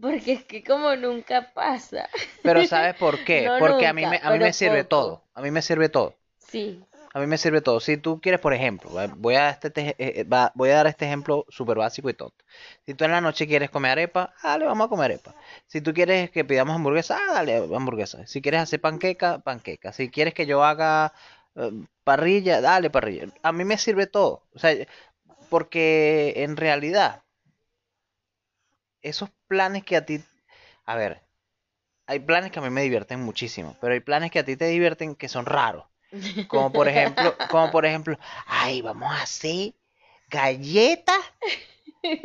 [0.00, 2.08] porque es que como nunca pasa.
[2.42, 3.52] Pero ¿sabes por qué?
[3.52, 4.88] No Porque a mí me, a mí me sirve poco.
[4.88, 5.22] todo.
[5.34, 6.14] A mí me sirve todo.
[6.38, 7.80] Sí, A mí me sirve todo.
[7.80, 10.76] Si tú quieres, por ejemplo, va- voy a, este, te- eh, eh, va- voy a
[10.76, 12.44] dar este ejemplo súper básico y tonto.
[12.86, 15.34] Si tú en la noche quieres comer arepa, dale, vamos a comer arepa.
[15.66, 18.26] Si tú quieres que pidamos hamburguesa, ah, dale, hamburguesa.
[18.26, 19.92] Si quieres hacer panqueca, panqueca.
[19.92, 21.12] Si quieres que yo haga eh,
[22.04, 23.26] parrilla, dale, parrilla.
[23.42, 24.42] A mí me sirve todo.
[24.54, 24.74] O sea,
[25.48, 27.22] porque en realidad,
[29.02, 30.22] esos planes que a ti...
[30.84, 31.22] A ver,
[32.06, 34.66] hay planes que a mí me divierten muchísimo, pero hay planes que a ti te
[34.66, 35.84] divierten que son raros.
[36.48, 39.74] Como por ejemplo, como por ejemplo, ay, vamos a hacer
[40.30, 41.18] galletas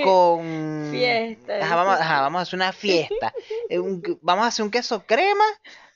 [0.04, 3.34] con Fiesta, Ajá, vamos, ajá, vamos a hacer una fiesta.
[3.70, 5.44] Eh, un- vamos a hacer un queso crema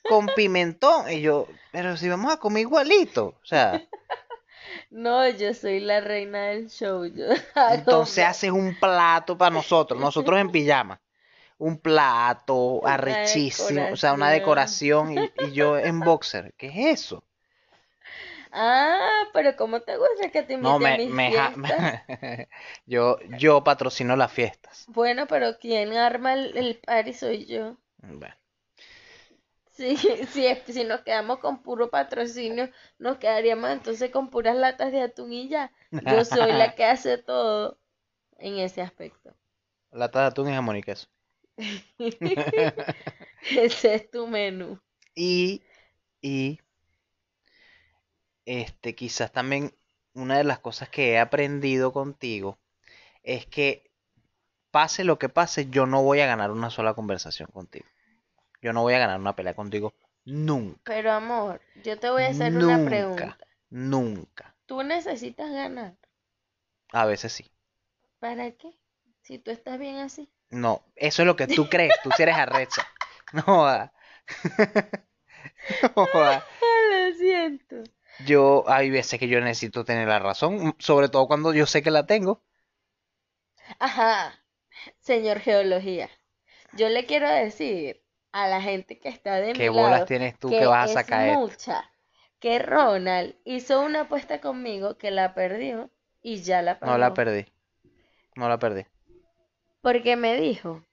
[0.08, 1.10] con pimentón.
[1.10, 3.34] Y yo, pero si vamos a comer igualito.
[3.42, 3.82] O sea,
[4.90, 7.04] No, yo soy la reina del show.
[7.06, 7.26] Yo
[7.72, 11.00] entonces haces un plato para nosotros, nosotros en pijama.
[11.58, 16.54] Un plato Una arrechísimo, o sea, una decoración y, y yo en boxer.
[16.56, 17.24] ¿Qué es eso?
[18.52, 21.92] Ah, pero ¿cómo te gusta que te invite No, a me, mis me fiestas?
[22.86, 24.88] yo, yo patrocino las fiestas.
[24.88, 27.76] Bueno, pero quien arma el, el party soy yo.
[28.02, 28.34] Bueno,
[29.70, 29.96] Sí,
[30.28, 35.32] sí, si nos quedamos con puro patrocinio, nos quedaríamos entonces con puras latas de atún
[35.32, 35.72] y ya.
[36.00, 37.78] Yo soy la que hace todo
[38.38, 39.34] en ese aspecto.
[40.00, 41.08] lata de atún y jamón y queso.
[43.50, 44.78] Ese es tu menú.
[45.14, 45.62] Y,
[46.22, 46.58] y,
[48.48, 49.74] este, quizás también
[50.14, 52.58] una de las cosas que he aprendido contigo
[53.22, 53.90] es que
[54.70, 57.84] pase lo que pase, yo no voy a ganar una sola conversación contigo.
[58.62, 59.92] Yo no voy a ganar una pelea contigo
[60.24, 63.38] nunca, Pero amor, yo te voy a hacer una pregunta.
[63.68, 64.56] nunca.
[64.64, 65.98] ¿Tú necesitas ganar?
[66.92, 67.50] A veces sí.
[68.18, 68.72] ¿Para qué?
[69.20, 70.30] Si tú estás bien así.
[70.48, 72.86] No, eso es lo que tú crees, tú sí eres arrecha.
[73.46, 73.90] No.
[75.96, 76.06] No,
[76.90, 77.82] Lo siento.
[78.18, 81.90] Yo, hay veces que yo necesito tener la razón, sobre todo cuando yo sé que
[81.90, 82.42] la tengo.
[83.80, 84.38] Ajá,
[85.00, 86.10] señor Geología.
[86.72, 88.02] Yo le quiero decir
[88.32, 90.90] a la gente que está de ¿Qué mi bolas lado tienes tú que que vas
[90.90, 91.90] a sacar mucha,
[92.40, 95.90] que Ronald hizo una apuesta conmigo que la perdió
[96.22, 97.18] y ya la No la pagó.
[97.18, 97.44] perdí.
[98.36, 98.86] No la perdí.
[99.80, 100.84] Porque me dijo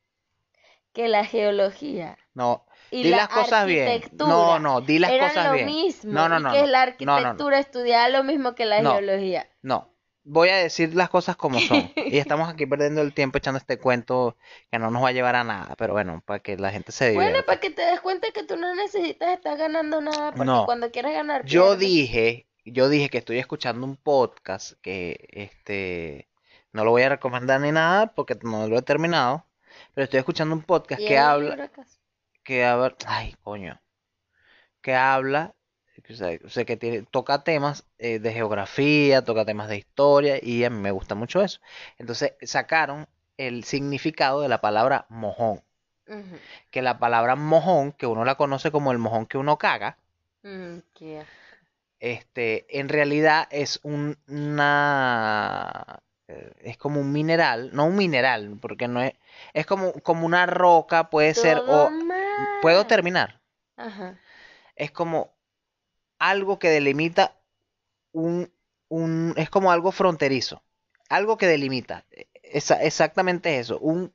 [0.94, 3.88] que la geología No, y di la las cosas bien.
[3.88, 5.66] arquitectura No, no, di las eran cosas lo bien.
[5.66, 6.68] mismo No, no, no, que no.
[6.68, 9.48] la No, no, arquitectura estudiaba lo mismo que la geología.
[9.62, 9.90] No.
[10.28, 11.92] Voy a decir las cosas como son.
[11.96, 14.36] Y estamos aquí perdiendo el tiempo echando este cuento
[14.72, 15.76] que no nos va a llevar a nada.
[15.78, 17.46] Pero bueno, para que la gente se Bueno, divierta.
[17.46, 20.66] para que te des cuenta que tú no necesitas estar ganando nada porque No.
[20.66, 21.80] cuando quieras ganar Yo pierdes.
[21.80, 26.28] dije, yo dije que estoy escuchando un podcast que este
[26.72, 29.46] no lo voy a recomendar ni nada porque no lo he terminado.
[29.94, 32.00] Pero estoy escuchando un podcast ¿Y que habla, libro acaso?
[32.46, 33.82] Que habla, ay, coño,
[34.82, 35.54] que habla,
[36.46, 40.70] o sea, que tiene, toca temas eh, de geografía, toca temas de historia y a
[40.70, 41.60] mí me gusta mucho eso.
[41.98, 45.62] Entonces sacaron el significado de la palabra mojón,
[46.72, 49.98] que la palabra mojón, que uno la conoce como el mojón que uno caga,
[50.44, 50.78] Mm,
[52.00, 56.04] este, en realidad es un, una,
[56.60, 59.14] es como un mineral, no un mineral, porque no es,
[59.54, 61.90] es como, como una roca, puede ser, o,
[62.62, 62.88] ¿puedo mal.
[62.88, 63.42] terminar?
[63.78, 64.20] Ajá.
[64.76, 65.36] es como
[66.20, 67.36] algo que delimita
[68.14, 68.52] un,
[68.90, 70.64] un, es como algo fronterizo.
[71.10, 72.06] algo que delimita.
[72.44, 73.80] Esa- exactamente eso.
[73.80, 74.14] Un,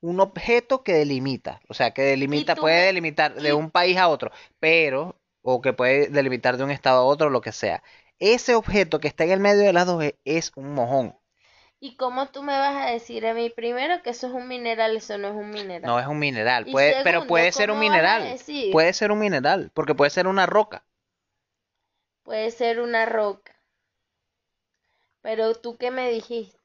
[0.00, 1.60] un objeto que delimita.
[1.68, 4.30] O sea, que delimita, puede delimitar de un país a otro,
[4.60, 7.82] pero, o que puede delimitar de un estado a otro, lo que sea.
[8.18, 11.16] Ese objeto que está en el medio de las dos es, es un mojón.
[11.84, 14.96] ¿Y cómo tú me vas a decir a mí primero que eso es un mineral?
[14.96, 15.82] Eso no es un mineral.
[15.82, 16.64] No es un mineral.
[16.70, 18.70] Puede, pero puede ser un ¿cómo vas a mineral.
[18.70, 20.84] Puede ser un mineral, porque puede ser una roca.
[22.22, 23.52] Puede ser una roca.
[25.22, 26.56] Pero tú qué me dijiste?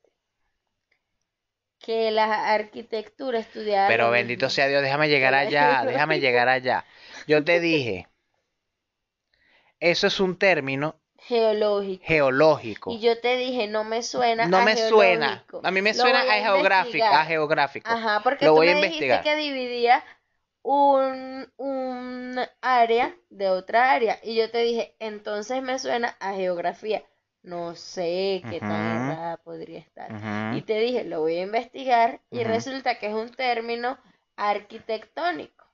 [1.80, 4.56] Que la arquitectura estudiaba Pero bendito mismo.
[4.56, 6.86] sea Dios, déjame llegar allá, déjame llegar allá.
[7.26, 8.08] Yo te dije,
[9.80, 12.06] eso es un término Geológico.
[12.08, 12.92] geológico.
[12.92, 15.44] Y yo te dije, no me suena No a me suena.
[15.64, 17.90] A mí me Lo suena voy a geográfico, a geográfico.
[17.92, 19.20] Ajá, porque Lo tú voy a me investigar.
[19.20, 20.04] dijiste que dividía
[20.64, 24.20] un, un área de otra área.
[24.24, 27.04] Y yo te dije, entonces me suena a geografía.
[27.44, 28.88] No sé qué tan Ujú.
[28.88, 30.16] errada podría estar.
[30.50, 33.98] Y te dije, lo voy a investigar y resulta que es un término
[34.36, 35.66] arquitectónico.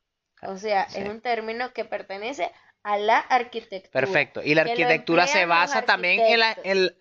[0.44, 1.02] O sea, Sí.
[1.02, 2.52] es un término que pertenece
[2.84, 3.92] a la arquitectura.
[3.92, 4.42] Perfecto.
[4.44, 6.52] Y la arquitectura se basa también en la...
[6.64, 6.98] el-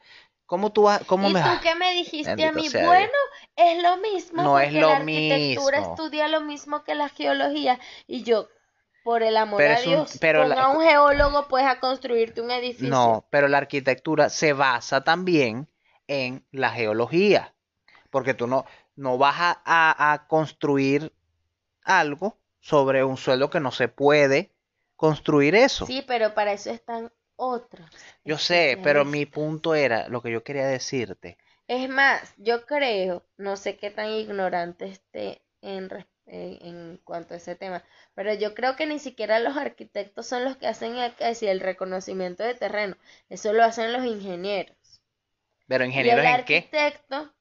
[0.47, 1.03] ¿Cómo tú vas?
[1.07, 1.61] ¿Cómo ¿Y me tú vas?
[1.63, 2.69] qué me dijiste a Bendito mí?
[2.69, 3.13] sea Bueno, Dios.
[3.57, 5.93] es lo mismo No es lo la arquitectura mismo.
[5.95, 8.49] estudia lo mismo que la geología y yo,
[9.03, 12.43] por el amor Pero a es un- Dios, pero la- un geólogo pues a construirte
[12.43, 12.91] un edificio.
[12.91, 15.69] No, pero la arquitectura se basa también
[16.07, 17.55] en la geología.
[18.11, 21.15] Porque tú no, no vas a, a- a construir
[21.85, 24.52] algo sobre un suelo que no se puede
[25.03, 25.85] construir eso.
[25.85, 27.91] Sí, pero para eso están otros.
[28.25, 33.27] Yo sé, pero mi punto era, lo que yo quería decirte, Es más, yo creo,
[33.37, 35.89] no sé qué tan ignorante esté en,
[36.27, 37.83] en, cuanto a ese tema,
[38.15, 42.55] pero yo creo que ni siquiera los arquitectos son los que hacen el, reconocimiento de
[42.55, 42.97] terreno,
[43.29, 45.01] eso lo hacen los ingenieros.
[45.67, 46.59] pero Y ingenieros el en qué?
[46.59, 47.35] arquitecto,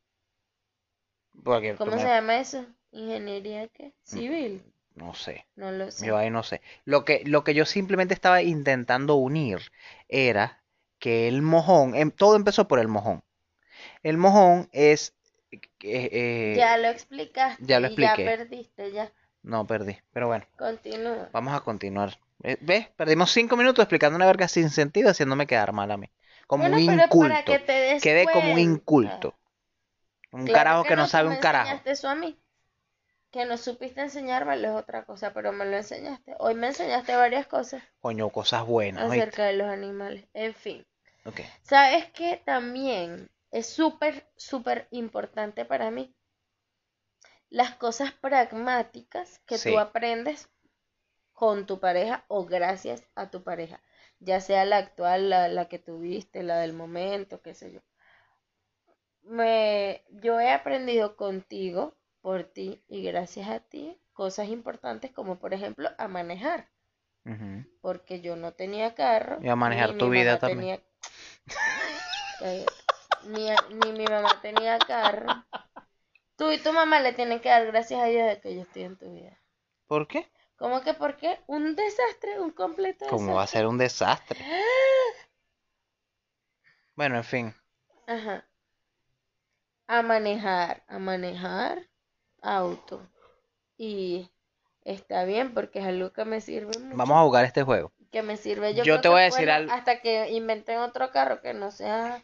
[1.44, 2.66] Porque ¿cómo se llama eso?
[2.92, 3.94] ¿Ingeniería qué?
[4.04, 4.64] Civil,
[4.96, 5.46] no sé.
[5.56, 6.06] no lo sé.
[6.06, 6.62] Yo ahí no sé.
[6.86, 9.60] Lo que, lo que yo simplemente estaba intentando unir
[10.08, 10.64] era
[11.00, 13.24] que el mojón, em- todo empezó por el mojón.
[14.04, 15.16] El mojón es...
[15.52, 18.24] eh, eh, Ya lo explicaste ya lo y ya expliqué.
[18.24, 19.12] perdiste, ya.
[19.44, 19.98] No, perdí.
[20.14, 21.30] Pero bueno, Continúa.
[21.32, 22.20] vamos a continuar.
[22.44, 22.90] Eh, ¿Ves?
[22.98, 26.10] Perdimos cinco minutos explicando una verga sin sentido, haciéndome quedar mal a mí.
[26.48, 27.46] Como Bueno, un pero para inculto.
[27.46, 29.36] que Quedé como un inculto.
[30.32, 31.70] Un Claro carajo que no sabe un carajo.
[31.70, 32.38] enseñaste eso a mí.
[33.32, 36.36] Que no supiste enseñármelo es otra cosa, pero me lo enseñaste.
[36.38, 39.10] Hoy me enseñaste varias cosas Coño, cosas buenas.
[39.10, 39.22] ¿oíste?
[39.22, 40.28] acerca de los animales.
[40.34, 40.86] En fin,
[41.26, 41.42] Ok.
[41.64, 42.42] ¿sabes qué?
[42.46, 46.16] También es súper, súper importante para mí
[47.52, 49.70] las cosas pragmáticas que Sí.
[49.70, 50.50] tú aprendes
[51.34, 53.82] con tu pareja o gracias a tu pareja,
[54.20, 57.82] ya sea la actual, la, la que tuviste, la del momento, qué sé yo.
[59.24, 65.54] Me, yo he aprendido contigo, por ti y gracias a ti, cosas importantes como por
[65.54, 66.70] ejemplo a manejar,
[67.82, 70.80] porque yo no tenía carro, Y a manejar tu vida también.
[70.80, 70.82] tenía-
[72.40, 72.74] Cállate.
[73.28, 75.46] ni, a- ni mi mamá tenía carro.
[76.38, 78.84] Tú y tu mamá le tienen que dar gracias a Dios de que yo estoy
[78.84, 79.38] en tu vida.
[79.88, 80.28] ¿Por qué?
[80.58, 81.40] ¿Cómo que por qué?
[81.48, 83.60] Un desastre, un completo ¿Cómo va a desastre.
[83.60, 84.40] ser un desastre?
[86.96, 87.56] Bueno, en fin.
[88.08, 88.46] Ajá.
[89.88, 91.88] A manejar, a manejar
[92.42, 93.02] auto.
[93.78, 94.30] Y
[94.84, 96.98] está bien porque es algo que me sirve mucho.
[96.98, 97.92] Vamos a jugar este juego.
[98.12, 99.72] Que me sirve yo Yo te voy a decir algo.
[99.72, 102.22] hasta que inventen otro carro que no sea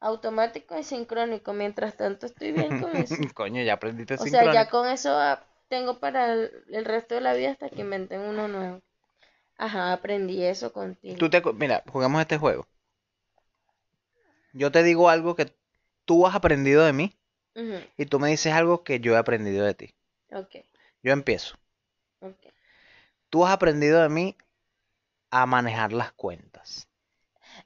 [0.00, 1.52] automático y sincrónico.
[1.52, 3.14] Mientras tanto estoy bien con eso.
[3.34, 4.54] Coño, ya aprendiste O sea, sincrónico.
[4.54, 8.20] ya con eso ah, tengo para el, el resto de la vida hasta que inventen
[8.20, 8.80] uno nuevo.
[9.58, 11.16] Ajá, aprendí eso contigo.
[11.18, 12.66] Tú te, mira, jugamos este juego.
[14.52, 15.54] Yo te digo algo que
[16.04, 17.15] tú has aprendido de mí
[17.96, 19.94] Y tú me dices algo que yo he aprendido de ti.
[20.32, 20.54] Ok,
[21.02, 21.56] Yo empiezo.
[22.20, 22.46] ok.
[23.30, 24.36] Tú has aprendido de mí
[25.30, 26.88] a manejar las cuentas.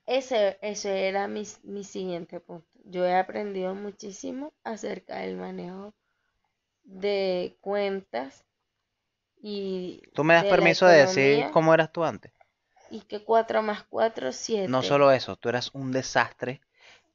[0.07, 2.66] Ese, ese era mi, mi siguiente punto.
[2.85, 5.95] Yo he aprendido muchísimo acerca del manejo
[6.84, 8.45] de cuentas
[9.43, 12.32] y ¿Tú me das de permiso de decir cómo eras tú antes?
[12.91, 14.68] y que 4 más 4, 7.
[14.68, 16.61] No solo eso, tú eras un desastre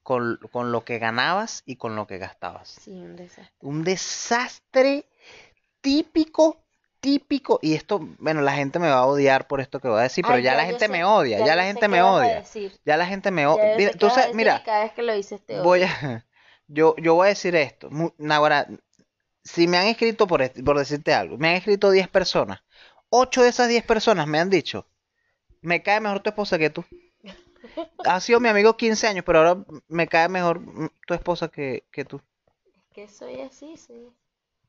[0.06, 2.70] con, con lo que ganabas y con lo que gastabas.
[2.70, 3.52] Sí, un desastre.
[3.62, 5.06] Un desastre
[5.82, 6.58] típico,
[7.00, 7.60] típico.
[7.64, 10.24] Y esto, bueno, la gente me va a odiar por esto que voy a decir,
[10.24, 12.44] pero ya la gente sé- me odia, ya la gente me odia.
[12.86, 13.92] Ya la gente me odia.
[13.98, 15.88] yo Mira, cada vez que lo dices te voy odio.
[15.92, 16.26] a,
[16.68, 17.90] yo, yo voy a decir esto.
[18.30, 18.68] Ahora,
[19.44, 22.62] si me han escrito por, por decirte algo, me han escrito 10 personas.
[23.10, 24.88] 8 de esas 10 personas me han dicho,
[25.62, 26.86] me cae mejor tu esposa que tú.
[28.06, 30.62] has sido mi amigo 15 años, pero ahora me cae mejor
[31.08, 32.22] tu esposa que, que tú.
[32.76, 34.10] Es que soy así, así.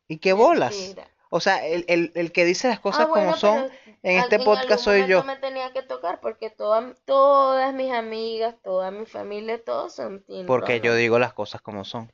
[0.09, 0.75] ¿Y qué bolas?
[0.77, 1.09] Mentira.
[1.29, 3.69] O sea, el, el, el que dice las cosas Ah, bueno, como son
[4.05, 5.25] en este podcast soy yo.
[5.25, 10.47] me tenía que tocar porque toda- todas mis amigas, toda mi familia, todos son Team
[10.47, 12.13] Porque yo digo las cosas como son.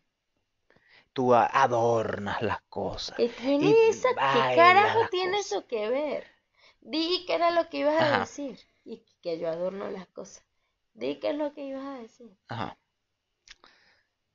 [1.12, 3.16] Tú adornas las cosas.
[3.18, 4.08] ¿Qué tiene y eso?
[4.08, 5.46] ¿Qué carajo tiene cosas.
[5.52, 6.26] eso que ver?
[6.80, 8.18] Di que era lo que ibas a Ajá.
[8.20, 8.58] decir.
[8.84, 10.42] Y que yo adorno las cosas.
[10.94, 12.36] Di que es lo que ibas a decir.
[12.48, 12.78] Ajá.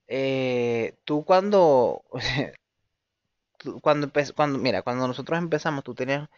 [0.08, 2.04] Eh, tú cuando,
[3.58, 6.30] tú cuando, cuando, mira, cuando nosotros empezamos, tú tenías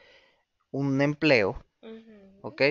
[0.72, 1.63] un empleo.
[2.41, 2.61] ¿ok?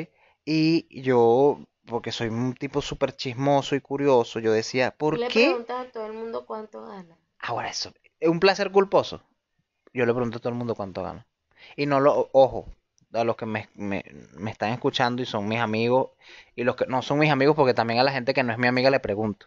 [0.44, 5.46] Y yo, porque soy un tipo súper chismoso y curioso, yo decía, ¿por le qué?
[5.46, 7.16] preguntas a todo el mundo cuánto gana.
[7.38, 9.22] Ahora eso, es un placer culposo.
[9.92, 11.26] Yo le pregunto a todo el mundo cuánto gana.
[11.76, 12.66] Y no lo, ojo,
[13.12, 14.04] a los que me, me,
[14.34, 16.11] me están escuchando y son mis amigos,
[16.56, 18.59] y los que no son mis amigos, porque también a la gente que no es
[18.59, 19.46] mi amiga le pregunto.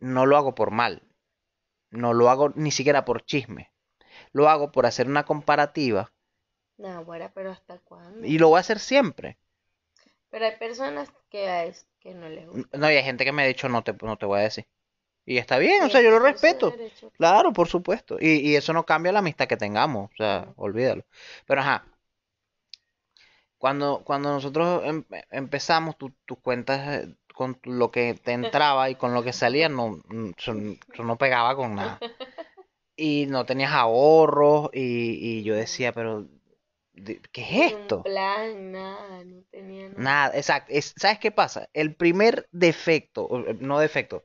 [0.00, 1.04] No lo hago por mal.
[1.90, 3.72] No lo hago ni siquiera por chisme.
[4.32, 6.12] Lo hago por hacer una comparativa
[6.78, 8.26] No, bueno, pero ¿hasta cuándo?
[8.26, 9.38] y lo voy a hacer siempre.
[10.30, 12.78] Pero hay personas que, a es- que no les gusta.
[12.78, 14.66] No, y hay gente que me ha dicho no te, no te voy a decir.
[15.26, 16.74] Y está bien, o sea, yo lo respeto.
[17.18, 18.18] Claro, por supuesto.
[18.20, 21.04] Y, y eso no cambia la amistad que tengamos, o sea, olvídalo.
[21.46, 21.86] Pero ajá,
[23.60, 28.90] cuando, cuando nosotros em- empezamos, tu- tus cuentas eh, con tu- lo que te entraba
[28.90, 30.02] y con lo que salía, no,
[30.98, 32.00] no pegaba con nada.
[32.96, 36.26] Y no tenías ahorros y, y yo decía, pero,
[37.32, 38.02] ¿qué es un esto?
[38.02, 40.02] plan, nada, no tenía nada.
[40.02, 40.72] Nada, exacto.
[40.72, 41.68] es- ¿sabes qué pasa?
[41.72, 44.24] El primer defecto, eh, no defecto,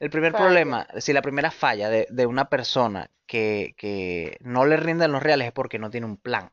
[0.00, 0.44] el primer Falla.
[0.44, 5.22] problema, si la primera falla de, de una persona que, que no le rinden los
[5.22, 6.50] reales es porque no tiene un plan.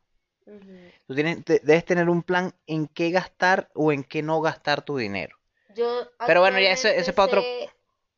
[1.06, 4.82] Tú tienes, te- debes tener un plan en qué gastar o en qué no gastar
[4.84, 5.36] tu dinero.
[5.76, 7.52] Yo Pero bueno, ya ese- ese es para otro-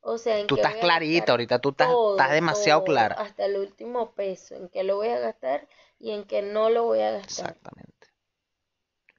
[0.02, 3.14] o sea, en Tú qué estás clarita ahorita, tú estás, todo, estás demasiado todo, clara.
[3.16, 5.68] hasta el último peso, en qué lo voy a gastar
[6.00, 7.56] y en qué no lo voy a gastar.
[7.62, 8.08] Exactamente.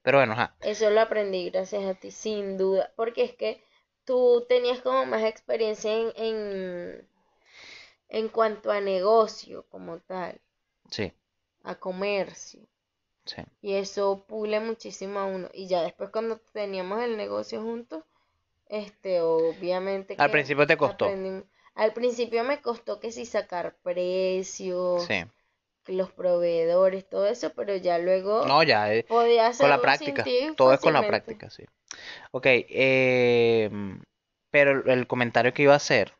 [0.03, 0.55] Pero bueno, ajá.
[0.61, 3.61] Eso lo aprendí gracias a ti, sin duda, porque es que
[4.05, 7.07] tú tenías como más experiencia en, en,
[8.09, 10.41] en cuanto a negocio como tal,
[10.91, 11.13] Sí,
[11.63, 12.59] a comercio.
[13.35, 13.41] Sí.
[13.61, 15.49] Y eso pule muchísimo a uno.
[15.53, 18.03] Y ya después cuando teníamos el negocio juntos,
[18.67, 21.11] este, obviamente Al que principio te costó.
[21.75, 25.23] Al principio me costó que si sacar precios, Sí.
[25.87, 30.23] los proveedores, todo eso, pero ya luego No, ya, eh, podía con la práctica.
[30.23, 31.63] ti Todo es con la práctica, sí.
[32.31, 33.69] Ok, eh,
[34.51, 36.13] pero el comentario que iba a hacer,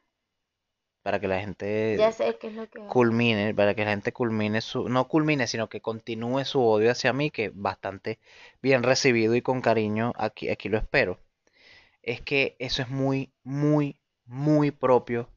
[1.10, 2.88] para que la gente Ya sé qué es lo que hago.
[2.94, 7.14] culmine, para que la gente culmine su, no culmine, sino que continúe su odio hacia
[7.14, 8.20] mí, que bastante
[8.62, 11.20] bien recibido y con cariño, aquí, aquí lo espero,
[12.04, 15.30] es que eso es muy, muy, muy propio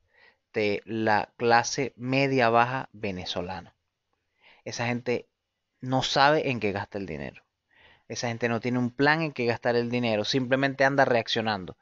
[0.53, 3.75] de la clase media baja venezolana.
[4.65, 5.27] Esa gente
[5.81, 7.43] no sabe en qué gasta el dinero.
[8.09, 11.79] Esa gente no tiene un plan en qué gastar el dinero, simplemente anda reaccionando.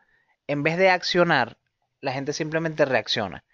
[0.46, 1.58] En vez de accionar,
[2.00, 3.44] la gente simplemente reacciona.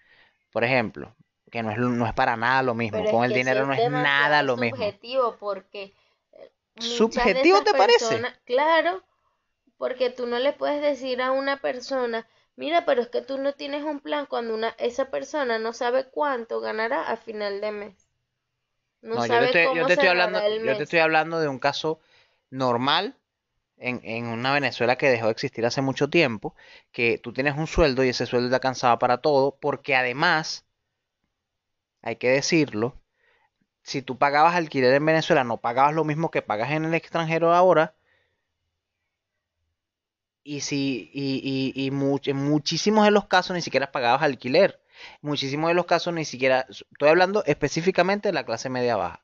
[0.57, 1.14] Por ejemplo,
[1.50, 3.90] que no es, no es para nada lo mismo, Pero con el dinero no es
[3.90, 4.78] nada lo mismo.
[4.78, 5.92] subjetivo porque
[6.32, 6.50] eh,
[6.80, 8.22] ¿Subjetivo te parece?
[8.46, 9.02] claro,
[9.76, 12.26] porque tú no le puedes decir a una persona,
[12.57, 16.07] mira, pero es que tú no tienes un plan cuando una esa persona no sabe
[16.07, 18.09] cuánto ganará a final de mes.
[19.02, 20.82] No, No, yo te estoy, yo cómo te estoy hablando, el yo te mes.
[20.84, 22.00] estoy hablando de un caso
[22.50, 23.16] normal
[23.79, 26.55] en, en una Venezuela que dejó de existir hace mucho tiempo,
[26.93, 30.64] que tú tienes un sueldo y ese sueldo te alcanzaba para todo, porque además,
[32.01, 33.03] hay que decirlo,
[33.83, 37.55] si tú pagabas alquiler en Venezuela, no pagabas lo mismo que pagas en el extranjero
[37.55, 37.95] ahora,
[40.43, 44.81] y si, y, y, y much- en muchísimos de los casos ni siquiera pagabas alquiler.
[45.20, 49.22] Muchísimos de los casos ni siquiera, estoy hablando específicamente de la clase media baja.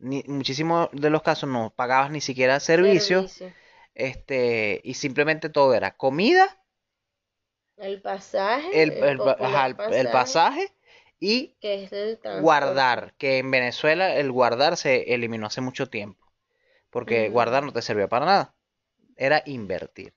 [0.00, 3.69] Ni, muchísimos de los casos no pagabas ni siquiera servicios, Servicio.
[3.94, 6.58] Este, y simplemente todo era comida,
[7.76, 9.68] El pasaje, el, el ajá,
[10.10, 10.72] pasaje
[11.18, 11.92] y que es
[12.26, 16.26] guardar, que en Venezuela el guardar se eliminó hace mucho tiempo,
[16.90, 18.54] porque guardar no te servía para nada,
[19.16, 20.14] era invertir.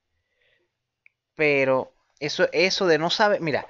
[1.35, 3.65] Pero eso, eso de no saber, mira,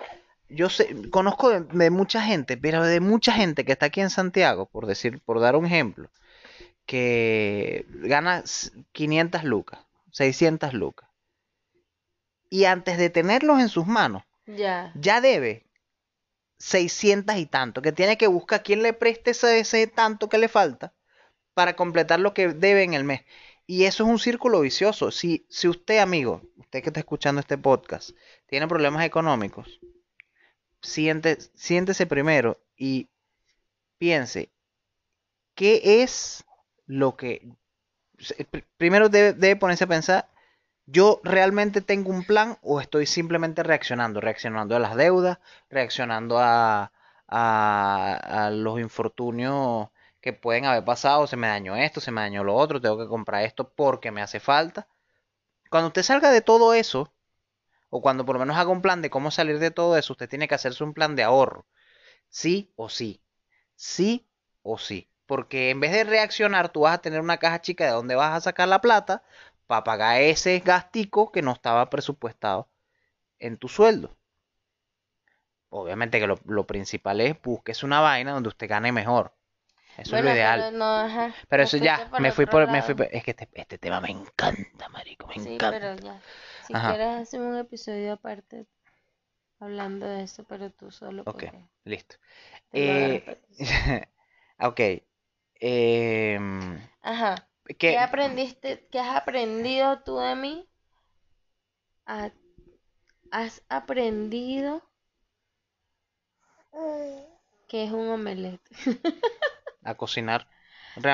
[0.49, 4.09] yo sé, conozco de, de mucha gente, pero de mucha gente que está aquí en
[4.09, 6.09] Santiago, por decir, por dar un ejemplo,
[6.85, 9.81] que gana s- 500 lucas,
[10.13, 11.09] 600 lucas,
[12.49, 14.91] y antes de tenerlos en sus manos, Ya.
[14.95, 15.65] ya debe
[16.57, 20.47] 600 y tanto, que tiene que buscar quién le preste ese, ese tanto que le
[20.47, 20.93] falta
[21.53, 23.21] para completar lo que debe en el mes.
[23.65, 25.11] Y eso es un círculo vicioso.
[25.11, 28.11] Si, si usted, amigo, usted que está escuchando este podcast,
[28.47, 29.79] tiene problemas económicos,
[30.81, 33.09] siente, siéntese primero y
[33.97, 34.51] piense,
[35.55, 36.43] ¿qué es
[36.85, 37.47] lo que...
[38.77, 40.29] Primero debe, ponerse a pensar,
[40.85, 44.21] ¿yo realmente tengo un plan o estoy simplemente reaccionando?
[44.21, 46.91] Reaccionando a las deudas, reaccionando a,
[47.27, 49.89] a, a los infortunios
[50.21, 53.07] que pueden haber pasado, se me dañó esto, se me dañó lo otro, tengo que
[53.07, 54.87] comprar esto porque me hace falta.
[55.69, 57.13] Cuando usted salga de todo eso,
[57.89, 60.29] o cuando por lo menos haga un plan de cómo salir de todo eso, usted
[60.29, 61.67] tiene que hacerse un plan de ahorro.
[62.29, 63.21] Sí o sí.
[63.75, 64.27] Sí
[64.63, 65.09] o sí.
[65.33, 68.33] Porque en vez de reaccionar, tú vas a tener una caja chica de donde vas
[68.37, 69.23] a sacar la plata
[69.67, 72.69] para pagar ese gastico que no estaba presupuestado
[73.39, 74.17] en tu sueldo.
[75.69, 79.33] Obviamente que lo, lo principal es busques una vaina donde usted gane mejor.
[79.97, 80.69] Eso es lo ideal.
[81.49, 84.01] pero no, eso ya, me fui por, me fui por- es que este, este tema
[84.01, 85.69] me encanta, marico, me Sí, encanta.
[85.69, 86.21] pero ya.
[86.61, 86.77] Si Ajá.
[86.77, 88.65] quieres hacer un episodio aparte
[89.59, 92.15] hablando de eso, pero tú solo Ok, porque listo.
[92.73, 93.25] Eh,
[94.59, 94.81] ok.
[95.69, 97.47] Em, Ajá.
[97.85, 97.99] ¿Qué ¿qué?
[97.99, 100.67] aprendiste, qué has aprendido tú de mí?
[103.31, 104.81] ¿Has aprendido
[107.67, 108.61] qué es un omelette?
[109.91, 110.47] A cocinar.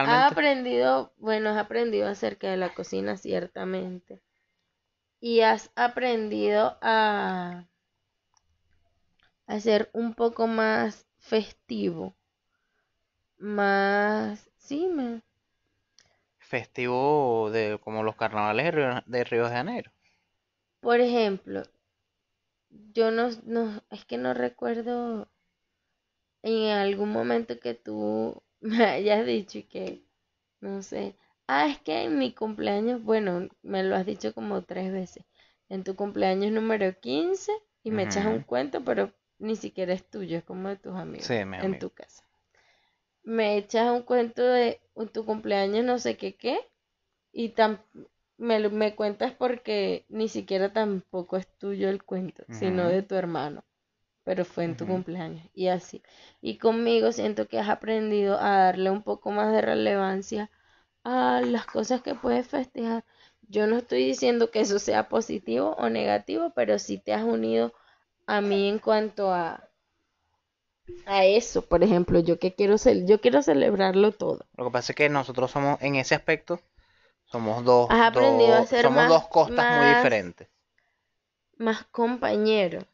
[0.03, 0.33] Has Realmente.
[0.33, 4.21] aprendido, bueno, has aprendido acerca de la cocina, ciertamente.
[5.21, 7.65] Y has aprendido a,
[9.47, 12.15] a ser un poco más festivo.
[13.39, 15.23] Más, sí, me,
[16.41, 19.91] Festivo de como los carnavales de Río, de Río de Janeiro.
[20.81, 21.63] por ejemplo,
[22.95, 25.29] yo no, no, es que no recuerdo
[26.43, 30.03] en algún momento que tú me hayas dicho y que,
[30.61, 31.15] no sé,
[31.47, 35.25] ah, es que en mi cumpleaños, bueno, me lo has dicho como tres veces,
[35.69, 37.51] en tu cumpleaños número 15
[37.83, 41.29] y me echas un cuento, pero ni siquiera es tuyo, es como de tus amigos,
[41.29, 41.79] Sí, en amigo.
[41.79, 42.23] tu casa.
[43.23, 44.81] Me echas un cuento de
[45.13, 46.59] tu cumpleaños no sé qué qué
[47.33, 47.81] y tan,
[48.37, 53.63] me, me cuentas porque ni siquiera tampoco es tuyo el cuento, sino de tu hermano,
[54.23, 56.03] pero fue en tu cumpleaños y así.
[56.41, 60.51] Y conmigo siento que has aprendido a darle un poco más de relevancia
[61.03, 63.05] a las cosas que puedes festejar.
[63.49, 67.73] Yo no estoy diciendo que eso sea positivo o negativo, pero sí te has unido
[68.27, 69.68] a mí en cuanto a
[71.05, 74.45] a eso, por ejemplo, yo que quiero cel- yo quiero celebrarlo todo.
[74.57, 76.59] Lo que pasa es que nosotros somos, en ese aspecto,
[77.25, 80.49] somos dos, Has aprendido a dos, ser somos más dos costas muy más diferentes.
[81.59, 82.87] más compañero,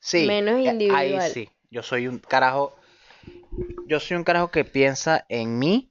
[0.00, 1.20] Sí, menos eh, ahí individual.
[1.20, 1.48] sí.
[1.70, 2.74] Yo soy un carajo,
[3.86, 5.88] yo soy un carajo que piensa en mí.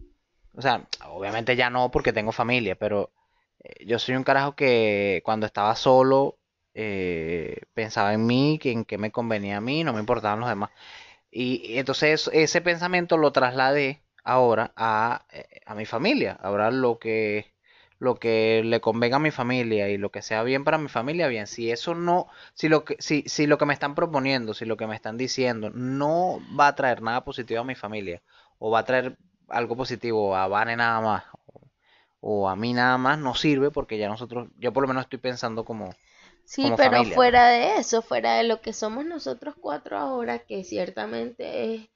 [0.56, 3.12] O sea, obviamente ya no porque tengo familia, pero
[3.64, 6.38] eh, yo soy un carajo que cuando estaba solo
[6.74, 10.50] eh, pensaba en mí, que en qué me convenía a mí, no me importaban los
[10.50, 10.72] demás.
[11.32, 16.38] Y, entonces ese pensamiento lo trasladé ahora a, eh, a mi familia.
[16.42, 17.54] Ahora lo que,
[18.00, 21.28] lo que le convenga a mi familia y lo que sea bien para mi familia,
[21.28, 21.48] bien.
[21.48, 24.78] Si eso no, si lo que, si, si lo que me están proponiendo, si lo
[24.78, 28.22] que me están diciendo no va a traer nada positivo a mi familia,
[28.60, 29.18] o va a traer
[29.50, 31.24] algo positivo a Vane nada más,
[32.22, 35.20] o a mí nada más, no sirve porque ya nosotros, yo por lo menos estoy
[35.20, 35.94] pensando como,
[36.54, 37.36] Sí, como pero familia, pues.
[37.36, 41.90] fuera de eso, fuera de lo que somos nosotros cuatro ahora, que ciertamente es,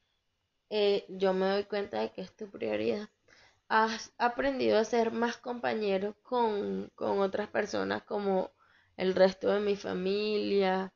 [0.70, 3.10] eh, yo me doy cuenta de que es tu prioridad.
[3.70, 8.52] Has aprendido a ser más compañero con, con otras personas como
[8.98, 10.94] el resto de mi familia,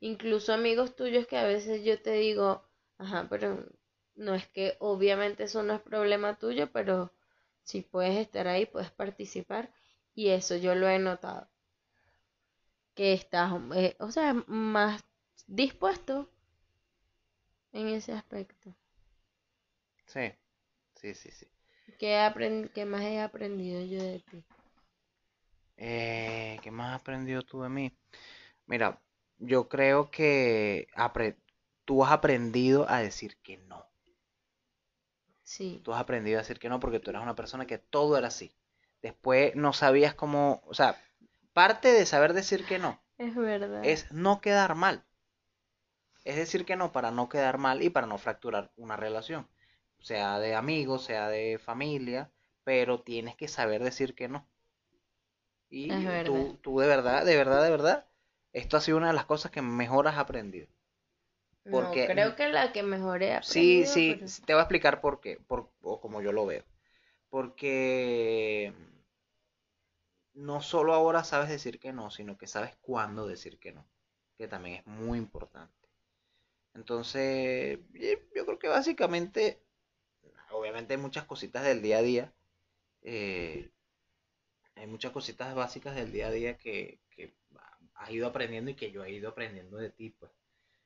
[0.00, 2.64] incluso amigos tuyos que a veces yo te digo,
[2.98, 3.66] ajá, pero
[4.16, 7.12] no es que obviamente eso no es problema tuyo, pero
[7.64, 9.72] si puedes estar ahí, puedes participar
[10.14, 11.48] y eso yo lo he notado
[12.94, 15.02] que estás, eh, o sea, más
[15.46, 16.28] dispuesto
[17.72, 18.74] en ese aspecto.
[20.06, 20.32] sí,
[20.96, 21.46] sí, sí, sí.
[21.98, 24.44] ¿Qué, qué más he aprendido yo de ti?
[25.76, 27.92] Eh, ¿qué más has aprendido tú de mí?
[28.66, 29.00] Mira,
[29.38, 30.88] yo creo que
[31.84, 33.86] tú has aprendido a decir que no.
[35.44, 38.16] Sí, Tú has aprendido a decir que no porque tú eras una persona que todo
[38.16, 38.52] era así.
[39.02, 40.96] Después no sabías cómo, o sea,
[41.52, 43.84] parte de saber decir que no es verdad.
[43.84, 45.04] es no quedar mal.
[46.24, 49.48] Es decir que no para no quedar mal y para no fracturar una relación.
[50.00, 52.30] Sea de amigos, sea de familia,
[52.64, 54.46] pero tienes que saber decir que no.
[55.68, 55.88] Y
[56.24, 58.06] tú, tú de verdad, de verdad, de verdad,
[58.52, 60.68] esto ha sido una de las cosas que mejor has aprendido.
[61.64, 64.62] No, porque- creo que la que mejor he Sí, aprendido, sí, pero- te voy a
[64.64, 66.64] explicar por qué, por, o como yo lo veo.
[67.30, 68.72] Porque
[70.34, 73.86] no solo ahora sabes decir que no, sino que sabes cuándo decir que no,
[74.36, 75.88] que también es muy importante.
[76.74, 77.78] Entonces,
[78.34, 79.60] yo creo que básicamente,
[80.50, 82.32] obviamente hay muchas cositas del día a día,
[83.02, 83.70] eh,
[84.76, 87.34] hay muchas cositas básicas del día a día que, que
[87.94, 90.32] has ido aprendiendo y que yo he ido aprendiendo de ti, pues.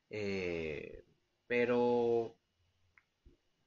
[0.09, 1.03] Eh,
[1.47, 2.35] pero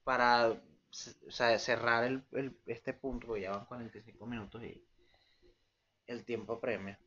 [0.03, 4.83] para cerrar el, este punto, ya van 45 minutos y
[6.07, 6.99] el tiempo apremia.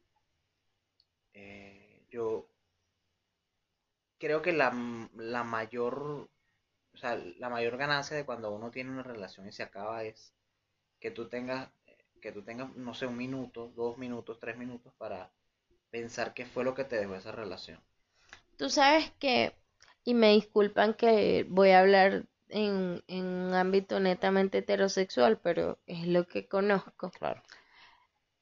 [1.34, 2.48] Eh, yo
[4.18, 4.72] creo que la,
[5.14, 6.28] la mayor
[6.94, 10.32] o sea, la mayor ganancia de cuando uno tiene una relación y se acaba es
[11.00, 11.68] que tú tengas,
[12.22, 15.30] que tú tengas, no sé, un minuto, dos minutos, tres minutos para
[15.90, 17.80] pensar qué fue lo que te dejó esa relación.
[18.56, 19.54] Tú sabes que,
[20.04, 26.06] y me disculpan que voy a hablar en, en un ámbito netamente heterosexual, pero es
[26.06, 27.10] lo que conozco.
[27.10, 27.42] Claro.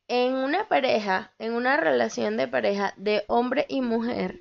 [0.08, 4.40] En una pareja, en una relación de pareja de hombre y mujer,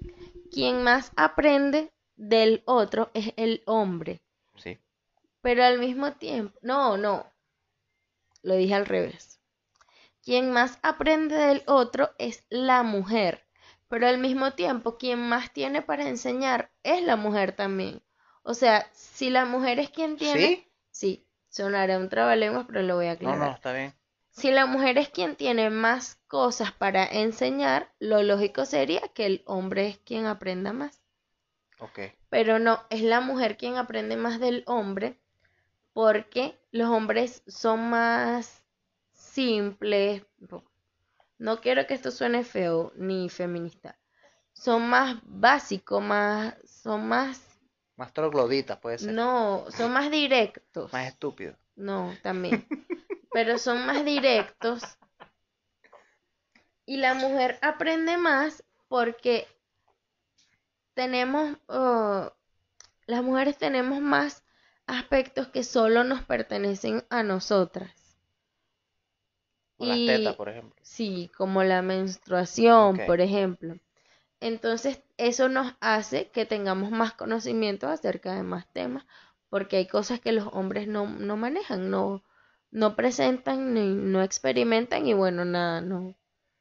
[0.52, 4.22] quien más aprende del otro es el hombre.
[4.56, 4.80] Sí.
[5.42, 7.26] Pero al mismo tiempo, no, no,
[8.44, 9.40] lo dije al revés.
[10.24, 13.44] Quien más aprende del otro es la mujer,
[13.88, 18.02] pero al mismo tiempo quien más tiene para enseñar es la mujer también.
[18.44, 20.40] O sea, si la mujer es quien tiene...
[20.40, 20.68] ¿Sí?
[20.92, 23.40] Sí, sonará un trabalenguas, pero lo voy a aclarar.
[23.40, 23.94] No, no, está bien.
[24.32, 29.44] Si la mujer es quien tiene más cosas para enseñar, lo lógico sería que el
[29.46, 31.02] hombre es quien aprenda más.
[31.80, 32.00] Ok.
[32.30, 35.20] Pero no, es la mujer quien aprende más del hombre
[35.94, 38.64] porque los hombres son más
[39.12, 40.24] simples.
[41.38, 43.98] No quiero que esto suene feo ni feminista.
[44.54, 47.42] Son más básicos, más, son más...
[47.98, 49.14] Más trogloditas, puede ser.
[49.14, 50.92] No, son más directos.
[50.94, 51.58] Más estúpidos.
[51.76, 52.66] No, también.
[53.32, 54.84] pero son más directos.
[56.86, 59.48] Y la mujer aprende más porque
[60.94, 62.32] tenemos, oh,
[63.06, 64.44] las mujeres tenemos más
[64.88, 67.92] aspectos que solo nos pertenecen a nosotras.
[69.78, 70.76] las tetas, por ejemplo.
[70.82, 73.78] Sí, como la menstruación, por ejemplo.
[74.40, 79.06] Entonces, eso nos hace que tengamos más conocimiento acerca de más temas,
[79.50, 82.24] porque hay cosas que los hombres no, no manejan, no,
[82.72, 86.16] no presentan ni no experimentan y bueno, nada, no,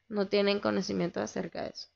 [0.08, 1.88] no tienen conocimiento acerca de eso.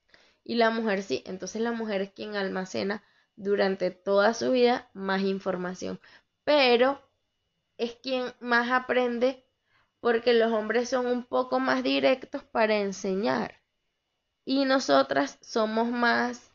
[0.45, 3.03] Y la mujer sí, entonces la mujer es quien almacena
[3.37, 6.01] durante toda su vida más información,
[6.45, 7.01] pero
[7.79, 9.45] es quien más aprende
[10.01, 13.63] porque los hombres son un poco más directos para enseñar
[14.47, 16.53] y nosotras somos más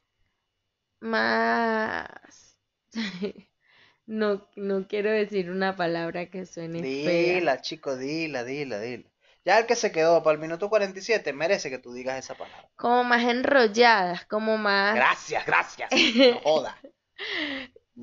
[1.02, 2.58] más
[4.10, 9.08] No, no quiero decir una palabra que suene Dila, chico, dila, dila, dila.
[9.46, 12.68] Ya el que se quedó para el minuto 47 merece que tú digas esa palabra.
[12.76, 14.96] Como más enrolladas, como más...
[14.96, 15.92] Gracias, gracias.
[16.34, 16.76] No joda.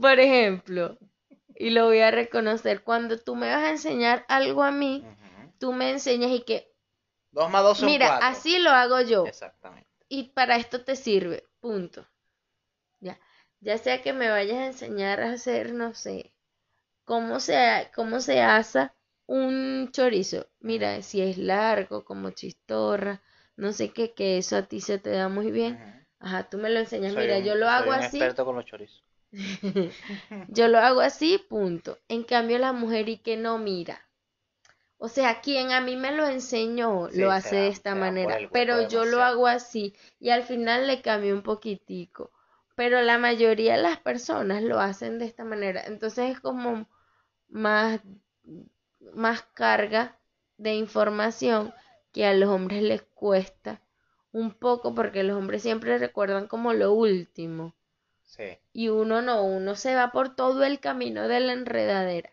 [0.01, 0.97] Por ejemplo,
[1.57, 5.05] y lo voy a reconocer, cuando tú me vas a enseñar algo a mí,
[5.59, 6.73] tú me enseñas y que...
[7.33, 9.27] Dos más dos son Mira, así lo hago yo.
[9.27, 9.91] Exactamente.
[10.09, 12.07] Y para esto te sirve, punto.
[13.61, 16.33] Ya sea que me vayas a enseñar a hacer, no sé,
[17.05, 18.95] cómo se, cómo se asa
[19.27, 20.47] un chorizo.
[20.61, 23.23] Mira, si es largo, como chistorra,
[23.57, 25.79] no sé qué, que eso a ti se te da muy bien.
[26.21, 27.15] Ajá, tú me lo enseñas.
[27.15, 28.19] Mira, yo lo hago así.
[28.19, 29.03] experto con los chorizos.
[30.49, 31.99] yo lo hago así, punto.
[32.09, 34.01] En cambio, la mujer y que no mira.
[34.99, 39.05] O sea, quien a mí me lo enseñó lo hace de esta manera, pero yo
[39.05, 42.33] lo hago así y al final le cambio un poquitico
[42.77, 45.83] pero la mayoría de las personas lo hacen de esta manera.
[45.87, 46.89] Entonces es como
[47.49, 48.01] más,
[49.15, 50.19] más carga
[50.59, 51.73] de información
[52.13, 53.81] que a los hombres les cuesta
[54.33, 57.75] un poco porque los hombres siempre recuerdan como lo último.
[58.25, 58.59] Sí.
[58.73, 62.31] Y uno no, uno se va por todo el camino de la enredadera.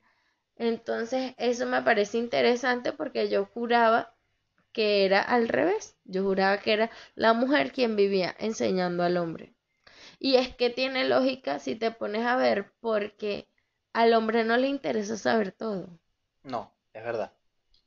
[0.57, 4.13] Entonces eso me parece interesante porque yo juraba
[4.73, 5.97] que era al revés.
[6.05, 9.52] Yo juraba que era la mujer quien vivía enseñando al hombre.
[10.24, 13.45] Y es que tiene lógica si te pones a ver, porque
[13.91, 15.89] al hombre no le interesa saber todo.
[16.43, 17.34] No, es verdad.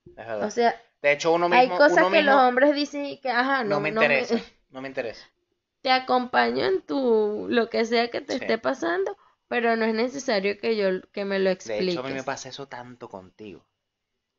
[0.04, 0.46] Es verdad.
[0.46, 1.62] O sea, de hecho, uno mismo.
[1.62, 4.38] Hay cosas que los hombres dicen que, ajá, no, no me interesa.
[4.68, 5.26] No me, interesa.
[5.80, 9.16] Te acompaño en tu, lo que sea que te esté pasando,
[9.48, 11.86] pero no es necesario que yo, que me lo expliques.
[11.86, 13.64] De hecho, a mí me pasa eso tanto contigo.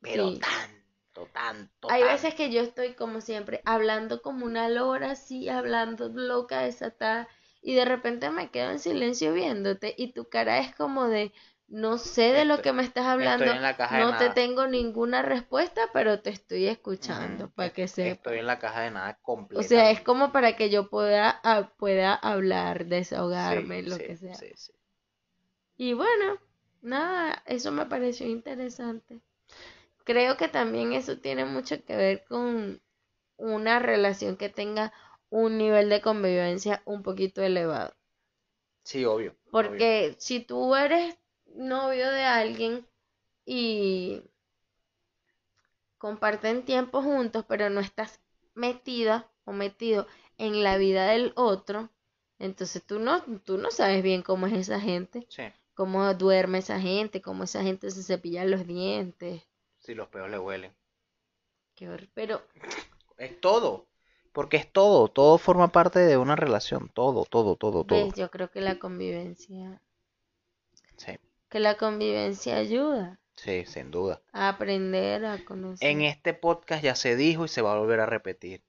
[0.00, 1.90] Pero tanto, tanto.
[1.90, 7.26] Hay veces que yo estoy, como siempre, hablando como una lora, así, hablando loca, desatada
[7.62, 11.32] y de repente me quedo en silencio viéndote y tu cara es como de
[11.68, 16.30] no sé de lo que me estás hablando, no te tengo ninguna respuesta, pero te
[16.30, 18.18] estoy escuchando para que sepas.
[18.18, 19.18] Estoy en la caja de nada
[19.52, 19.62] O completa.
[19.62, 24.16] sea, es como para que yo pueda, ah, pueda hablar, desahogarme, Sí, lo sí, que
[24.16, 24.46] sea.
[24.54, 24.72] sí.
[25.78, 26.38] Y bueno,
[26.82, 29.20] nada, eso me pareció interesante.
[30.04, 32.82] Creo que también eso tiene mucho que ver con
[33.38, 34.92] una relación que tenga
[35.30, 37.94] un nivel de convivencia un poquito elevado.
[38.82, 39.36] Sí, obvio.
[39.52, 39.70] obvio.
[39.74, 41.18] Porque si tú eres
[41.54, 42.86] novio de alguien
[43.46, 44.22] y
[45.98, 48.20] comparten tiempo juntos, pero no estás
[48.54, 50.06] metida o metido
[50.38, 51.90] en la vida del otro,
[52.38, 55.42] entonces tú no, tú no sabes bien cómo es esa gente, Sí,
[55.74, 59.42] cómo duerme esa gente, cómo esa gente se cepilla los dientes.
[59.80, 60.72] sí, los peos le huelen.
[61.74, 62.42] Qué hor- Pero
[63.18, 63.87] Es todo.
[64.32, 65.08] Porque es todo.
[65.08, 66.90] Todo forma parte de una relación.
[66.94, 68.04] Todo, todo, todo, todo.
[68.06, 69.80] ves, yo creo que la convivencia,
[70.96, 71.18] Sí,
[71.48, 74.20] que la convivencia ayuda sí, sin duda.
[74.32, 75.88] a aprender a conocer.
[75.88, 78.62] En este podcast ya se dijo y se va a volver a repetir.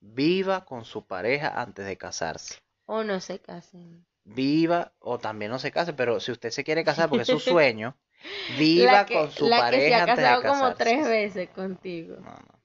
[0.00, 2.60] Viva con su pareja antes de casarse.
[2.86, 4.06] O no se casen.
[4.24, 7.40] Viva o también no se case, pero si usted se quiere casar porque es su
[7.40, 7.96] sueño,
[8.58, 11.08] viva la que, con su la que pareja se ha antes de casado como tres
[11.08, 12.16] veces contigo.
[12.16, 12.55] No, no.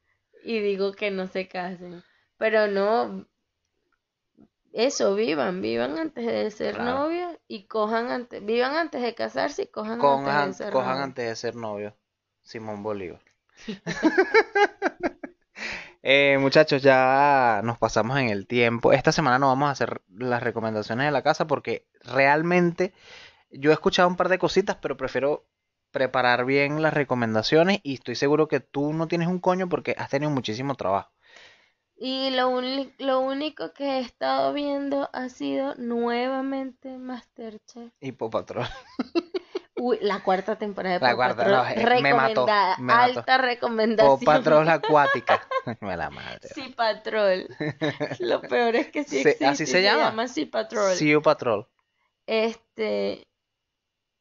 [0.43, 2.03] Y digo que no se casen.
[2.37, 3.27] Pero no,
[4.73, 6.83] eso, vivan, vivan antes de ser Claro.
[6.83, 10.77] novios y cojan antes, vivan antes de casarse y cojan antes de Cojan, ser cojan
[10.77, 10.99] novios.
[10.99, 11.95] antes de ser novio.
[12.41, 13.21] Simón Bolívar.
[16.03, 18.91] Eh, muchachos, ya nos pasamos en el tiempo.
[18.93, 22.93] Esta semana no vamos a hacer las recomendaciones de la casa porque realmente
[23.51, 25.45] yo he escuchado un par de cositas, pero prefiero
[25.91, 30.09] preparar bien las recomendaciones y estoy seguro que tú no tienes un coño porque has
[30.09, 31.11] tenido muchísimo trabajo.
[31.95, 32.59] Y lo,
[32.97, 37.91] lo único que he estado viendo ha sido nuevamente Masterchef.
[37.99, 38.65] Y Paw Patrol.
[39.75, 42.83] Uy, la cuarta temporada de La Paw cuarta, Patrol, no, eh, me mató, recomendada, me
[42.85, 43.03] mató.
[43.19, 44.19] alta Paw recomendación.
[44.25, 45.47] Patrol acuática.
[45.81, 46.49] Me la madre.
[46.53, 47.47] Sí, Patrol.
[48.19, 49.45] Lo peor es que sí Se- existe.
[49.45, 50.27] ¿así y se llama?
[50.27, 51.21] Sí, Patrol.
[51.23, 51.67] Patrol.
[52.25, 53.27] Este,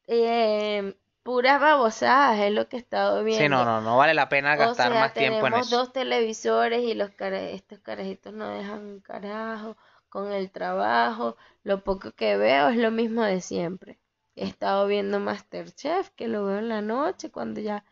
[0.07, 3.31] eh, puras babosadas es lo que he estado viendo.
[3.35, 5.77] Sí, no, no, no vale la pena O gastar sea, más tiempo en tenemos eso.
[5.77, 9.75] dos televisores y los estos carajitos no dejan un carajo
[10.09, 11.35] con el trabajo.
[11.63, 13.99] Lo poco que veo es lo mismo de siempre.
[14.35, 17.83] He estado viendo Masterchef, que lo veo en la noche cuando ya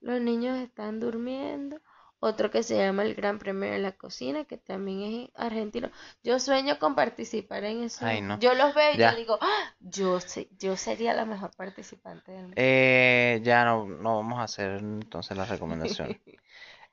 [0.00, 1.80] los niños están durmiendo.
[2.20, 5.88] Otro que se llama El Gran Premio de la Cocina, que también es argentino.
[6.24, 8.04] Yo sueño con participar en eso.
[8.04, 8.38] Ay, no.
[8.40, 9.12] Yo los veo y Ya.
[9.12, 12.56] yo digo, "Ah, yo sé, yo sería la mejor participante del mundo.
[12.56, 16.18] Eh, ya no, no vamos a hacer entonces las recomendaciones.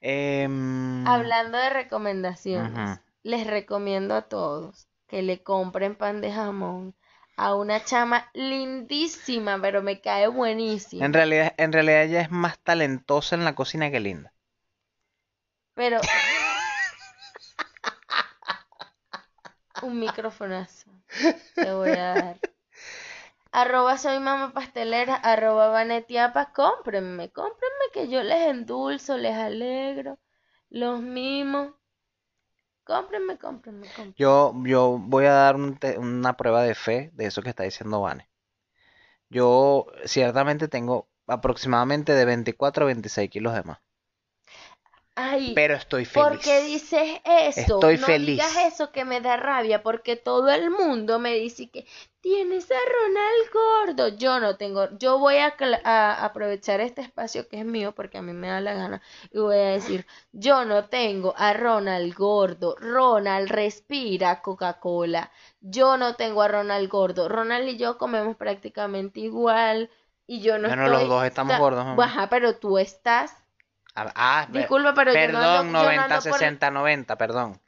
[0.02, 6.94] Em, Hablando de recomendaciones, les recomiendo a todos que le compren pan de jamón
[7.38, 11.06] a una chama lindísima, pero me cae buenísima.
[11.06, 14.32] en realidad, en realidad ella es más talentosa en la cocina que linda.
[15.76, 16.00] Pero
[19.84, 20.90] un microfonazo
[21.62, 22.38] te voy a dar.
[23.52, 30.20] Arroba soy mamá pastelera, arroba vanetiapa, cómprenme, cómprenme que yo les endulzo, les alegro,
[30.70, 31.76] los mimo.
[32.84, 34.14] Cómprenme, cómprenme, cómprenme.
[34.18, 37.64] Yo, yo voy a dar un te- una prueba de fe de eso que está
[37.64, 38.30] diciendo Vane.
[39.30, 43.80] Yo ciertamente tengo aproximadamente de 24 a 26 kilos de más.
[45.18, 46.28] Ay, Pero estoy feliz.
[46.28, 47.62] ¿por qué dices eso?
[47.62, 48.36] Estoy no feliz.
[48.36, 51.88] digas eso que me da rabia, porque todo el mundo me dice que
[52.20, 54.08] tienes a Ronald gordo.
[54.18, 55.56] Yo no tengo, yo voy a,
[56.26, 59.02] aprovechar este espacio que es mío, porque a mí me da la gana,
[59.32, 62.76] y voy a decir, yo no tengo a Ronald gordo.
[62.78, 65.32] Ronald respira Coca-Cola.
[65.62, 67.30] Yo no tengo a Ronald gordo.
[67.30, 69.90] Ronald y yo comemos prácticamente igual.
[70.28, 72.04] Y yo no Bueno, los dos estamos ta- gordos, mamá.
[72.04, 73.45] Ajá, pero tú estás
[73.96, 77.62] Ah, Disculpa, pero yo no perdón, yo no 90, ando por- 60, 90, perdón.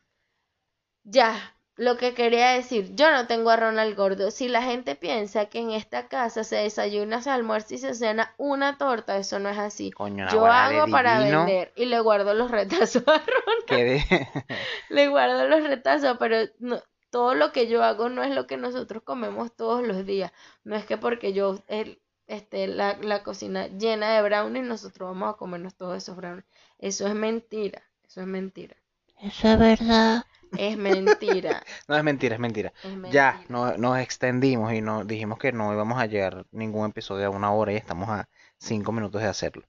[1.04, 4.30] Ya, lo que quería decir, yo no tengo a Ronald gordo.
[4.32, 8.34] Si la gente piensa que en esta casa se desayuna, se almuerza y se cena
[8.38, 9.92] una torta, eso no es así.
[9.92, 13.66] Coño, Yo hago para divino vender y le guardo los retazos a Ronald.
[14.90, 18.58] Le guardo los retazos, pero no- todo lo que yo hago no es lo que
[18.58, 20.32] nosotros comemos todos los días.
[20.66, 25.34] No es que porque yo el- este, la, la cocina llena de brownies, nosotros vamos
[25.34, 26.46] a comernos todos esos brownies.
[26.80, 28.76] Eso es mentira, eso es mentira.
[29.22, 30.24] Eso es verdad.
[30.56, 31.64] Es mentira.
[31.88, 32.74] No, es mentira, es mentira.
[32.84, 37.28] Es Ya, no- nos extendimos y no, dijimos que no íbamos a llegar ningún episodio
[37.28, 39.64] a una hora y estamos a cinco minutos de hacerlo.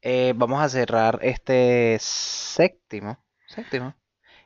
[0.00, 3.94] Eh, vamos a cerrar este séptimo, séptimo,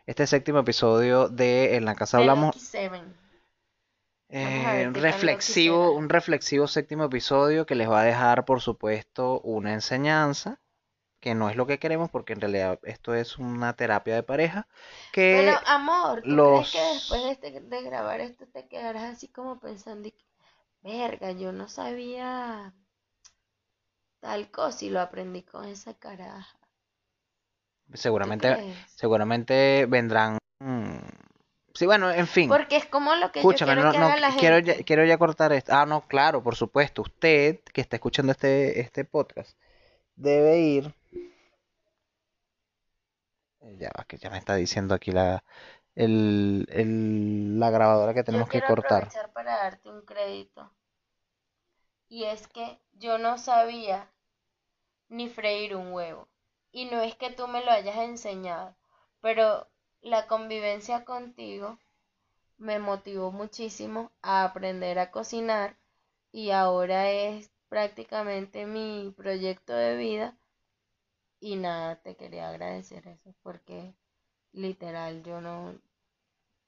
[0.07, 2.57] este séptimo episodio de En la Casa Hablamos.
[2.57, 3.03] X7.
[4.29, 10.61] Eh, reflexivo, un reflexivo séptimo episodio que les va a dejar, por supuesto, una enseñanza,
[11.21, 14.69] que no es lo que queremos, porque en realidad esto es una terapia de pareja,
[15.29, 17.39] Pero, que amor, ¿tú crees que después de, los...
[17.49, 20.25] este- de grabar esto te quedarás así como pensando y que,
[20.83, 22.75] verga, yo no sabía
[24.21, 26.59] tal cosa y lo aprendí con esa caraja?
[28.21, 28.59] ¿Tú Seguramente,
[28.95, 30.39] seguramente vendrán...
[31.77, 32.49] Sí, bueno, en fin.
[32.49, 34.73] Porque es como lo que yo Escúchame, quiero no, que no, haga la quiero ya,
[34.73, 34.85] gente.
[34.85, 35.73] quiero ya cortar esto.
[35.75, 37.03] Ah, no, claro, por supuesto.
[37.03, 39.57] Usted que está escuchando este, este podcast
[40.17, 40.95] debe ir.
[43.79, 45.43] Ya va, que ya me está diciendo aquí la,
[45.95, 49.05] el, el- la grabadora que Yo tenemos que cortar.
[49.05, 50.71] aprovechar para darte un crédito.
[52.09, 54.09] Y es que yo no sabía
[55.09, 56.29] ni freír un huevo.
[56.71, 58.77] Y no es que tú me lo hayas enseñado,
[59.21, 59.69] pero
[60.07, 61.79] la convivencia contigo
[62.59, 65.79] me motivó muchísimo a aprender a cocinar
[66.33, 70.39] y ahora es prácticamente mi proyecto de vida
[71.41, 73.95] y nada, te quería agradecer eso porque
[74.53, 75.75] literal yo no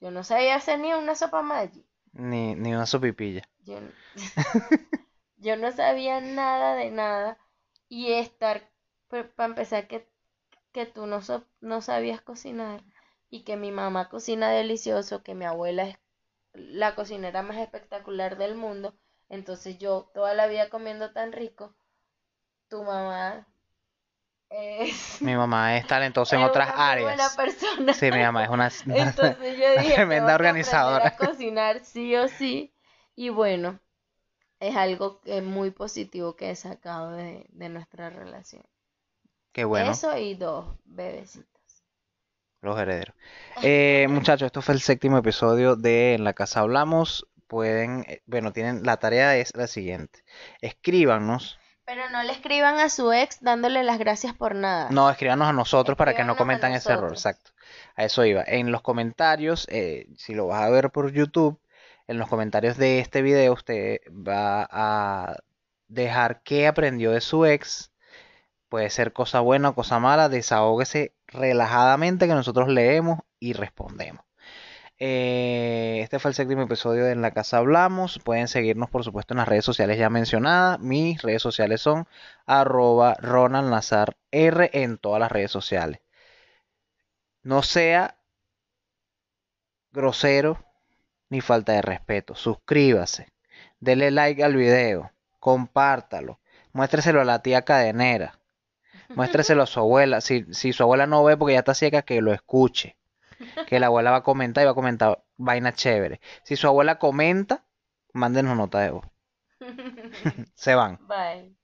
[0.01, 1.87] yo no sabía hacer ni una sopa Maggi.
[2.13, 3.43] Ni, ni una sopipilla.
[3.65, 3.79] Yo,
[5.39, 7.39] yo no sabía nada de nada
[7.89, 8.69] y estar
[9.09, 10.07] para empezar que
[10.73, 12.83] que tú no, so- no sabías cocinar
[13.31, 15.99] y que mi mamá cocina delicioso, que mi abuela es
[16.55, 18.95] la cocinera más espectacular del mundo,
[19.31, 21.77] entonces yo toda la vida comiendo tan rico,
[22.69, 23.49] tu mamá
[24.51, 27.37] es, Mi mamá es talentosa en es otras una muy buena áreas.
[27.37, 27.93] persona.
[27.93, 31.13] Sí, mi mamá es una, Entonces yo una dije, tremenda organizadora.
[31.13, 32.75] a cocinar sí o sí.
[33.17, 33.81] Y bueno,
[34.61, 38.65] es algo que muy positivo que he sacado de, de nuestra relación.
[39.53, 41.58] Qué bueno, Eso y dos bebecitos.
[42.61, 43.15] Los herederos.
[43.63, 47.27] Eh, muchachos, esto fue el séptimo episodio de En la Casa Hablamos.
[47.47, 50.25] Pueden, eh, bueno, tienen, la tarea es la siguiente.
[50.61, 51.59] Escríbanos.
[51.85, 54.89] Pero no le escriban a su ex dándole las gracias por nada.
[54.91, 57.53] No, escríbanos a nosotros para que no cometan ese error, exacto.
[57.97, 58.45] A eso iba.
[58.47, 61.59] En los comentarios, eh, si lo vas a ver por YouTube,
[62.07, 65.37] en los comentarios de este video usted va a
[65.89, 67.91] dejar qué aprendió de su ex.
[68.69, 70.29] Puede ser cosa buena o cosa mala.
[70.29, 74.25] Desahógese relajadamente que nosotros leemos y respondemos.
[75.01, 78.19] Eh, este fue el séptimo episodio de En la Casa Hablamos.
[78.19, 80.81] Pueden seguirnos, por supuesto, en las redes sociales ya mencionadas.
[80.81, 82.07] Mis redes sociales son
[82.47, 83.73] arroba Ronald
[84.33, 86.01] R en todas las redes sociales.
[87.43, 88.19] No sea
[89.93, 90.65] grosero
[91.31, 92.35] ni falta de respeto.
[92.35, 93.29] Suscríbase.
[93.81, 95.13] Dele like al video.
[95.39, 96.41] Compártalo.
[96.73, 98.39] Muéstreselo a la tía cadenera.
[99.15, 100.21] Muéstreselo a su abuela.
[100.21, 102.97] Si, si su abuela no ve porque ya está ciega, que lo escuche.
[103.67, 106.21] Que la abuela va a comentar y va a comentar vaina chévere.
[106.45, 107.65] Si su abuela comenta,
[108.13, 109.07] mándenos nota de voz.
[110.55, 110.99] Se van.
[111.07, 111.58] Bye.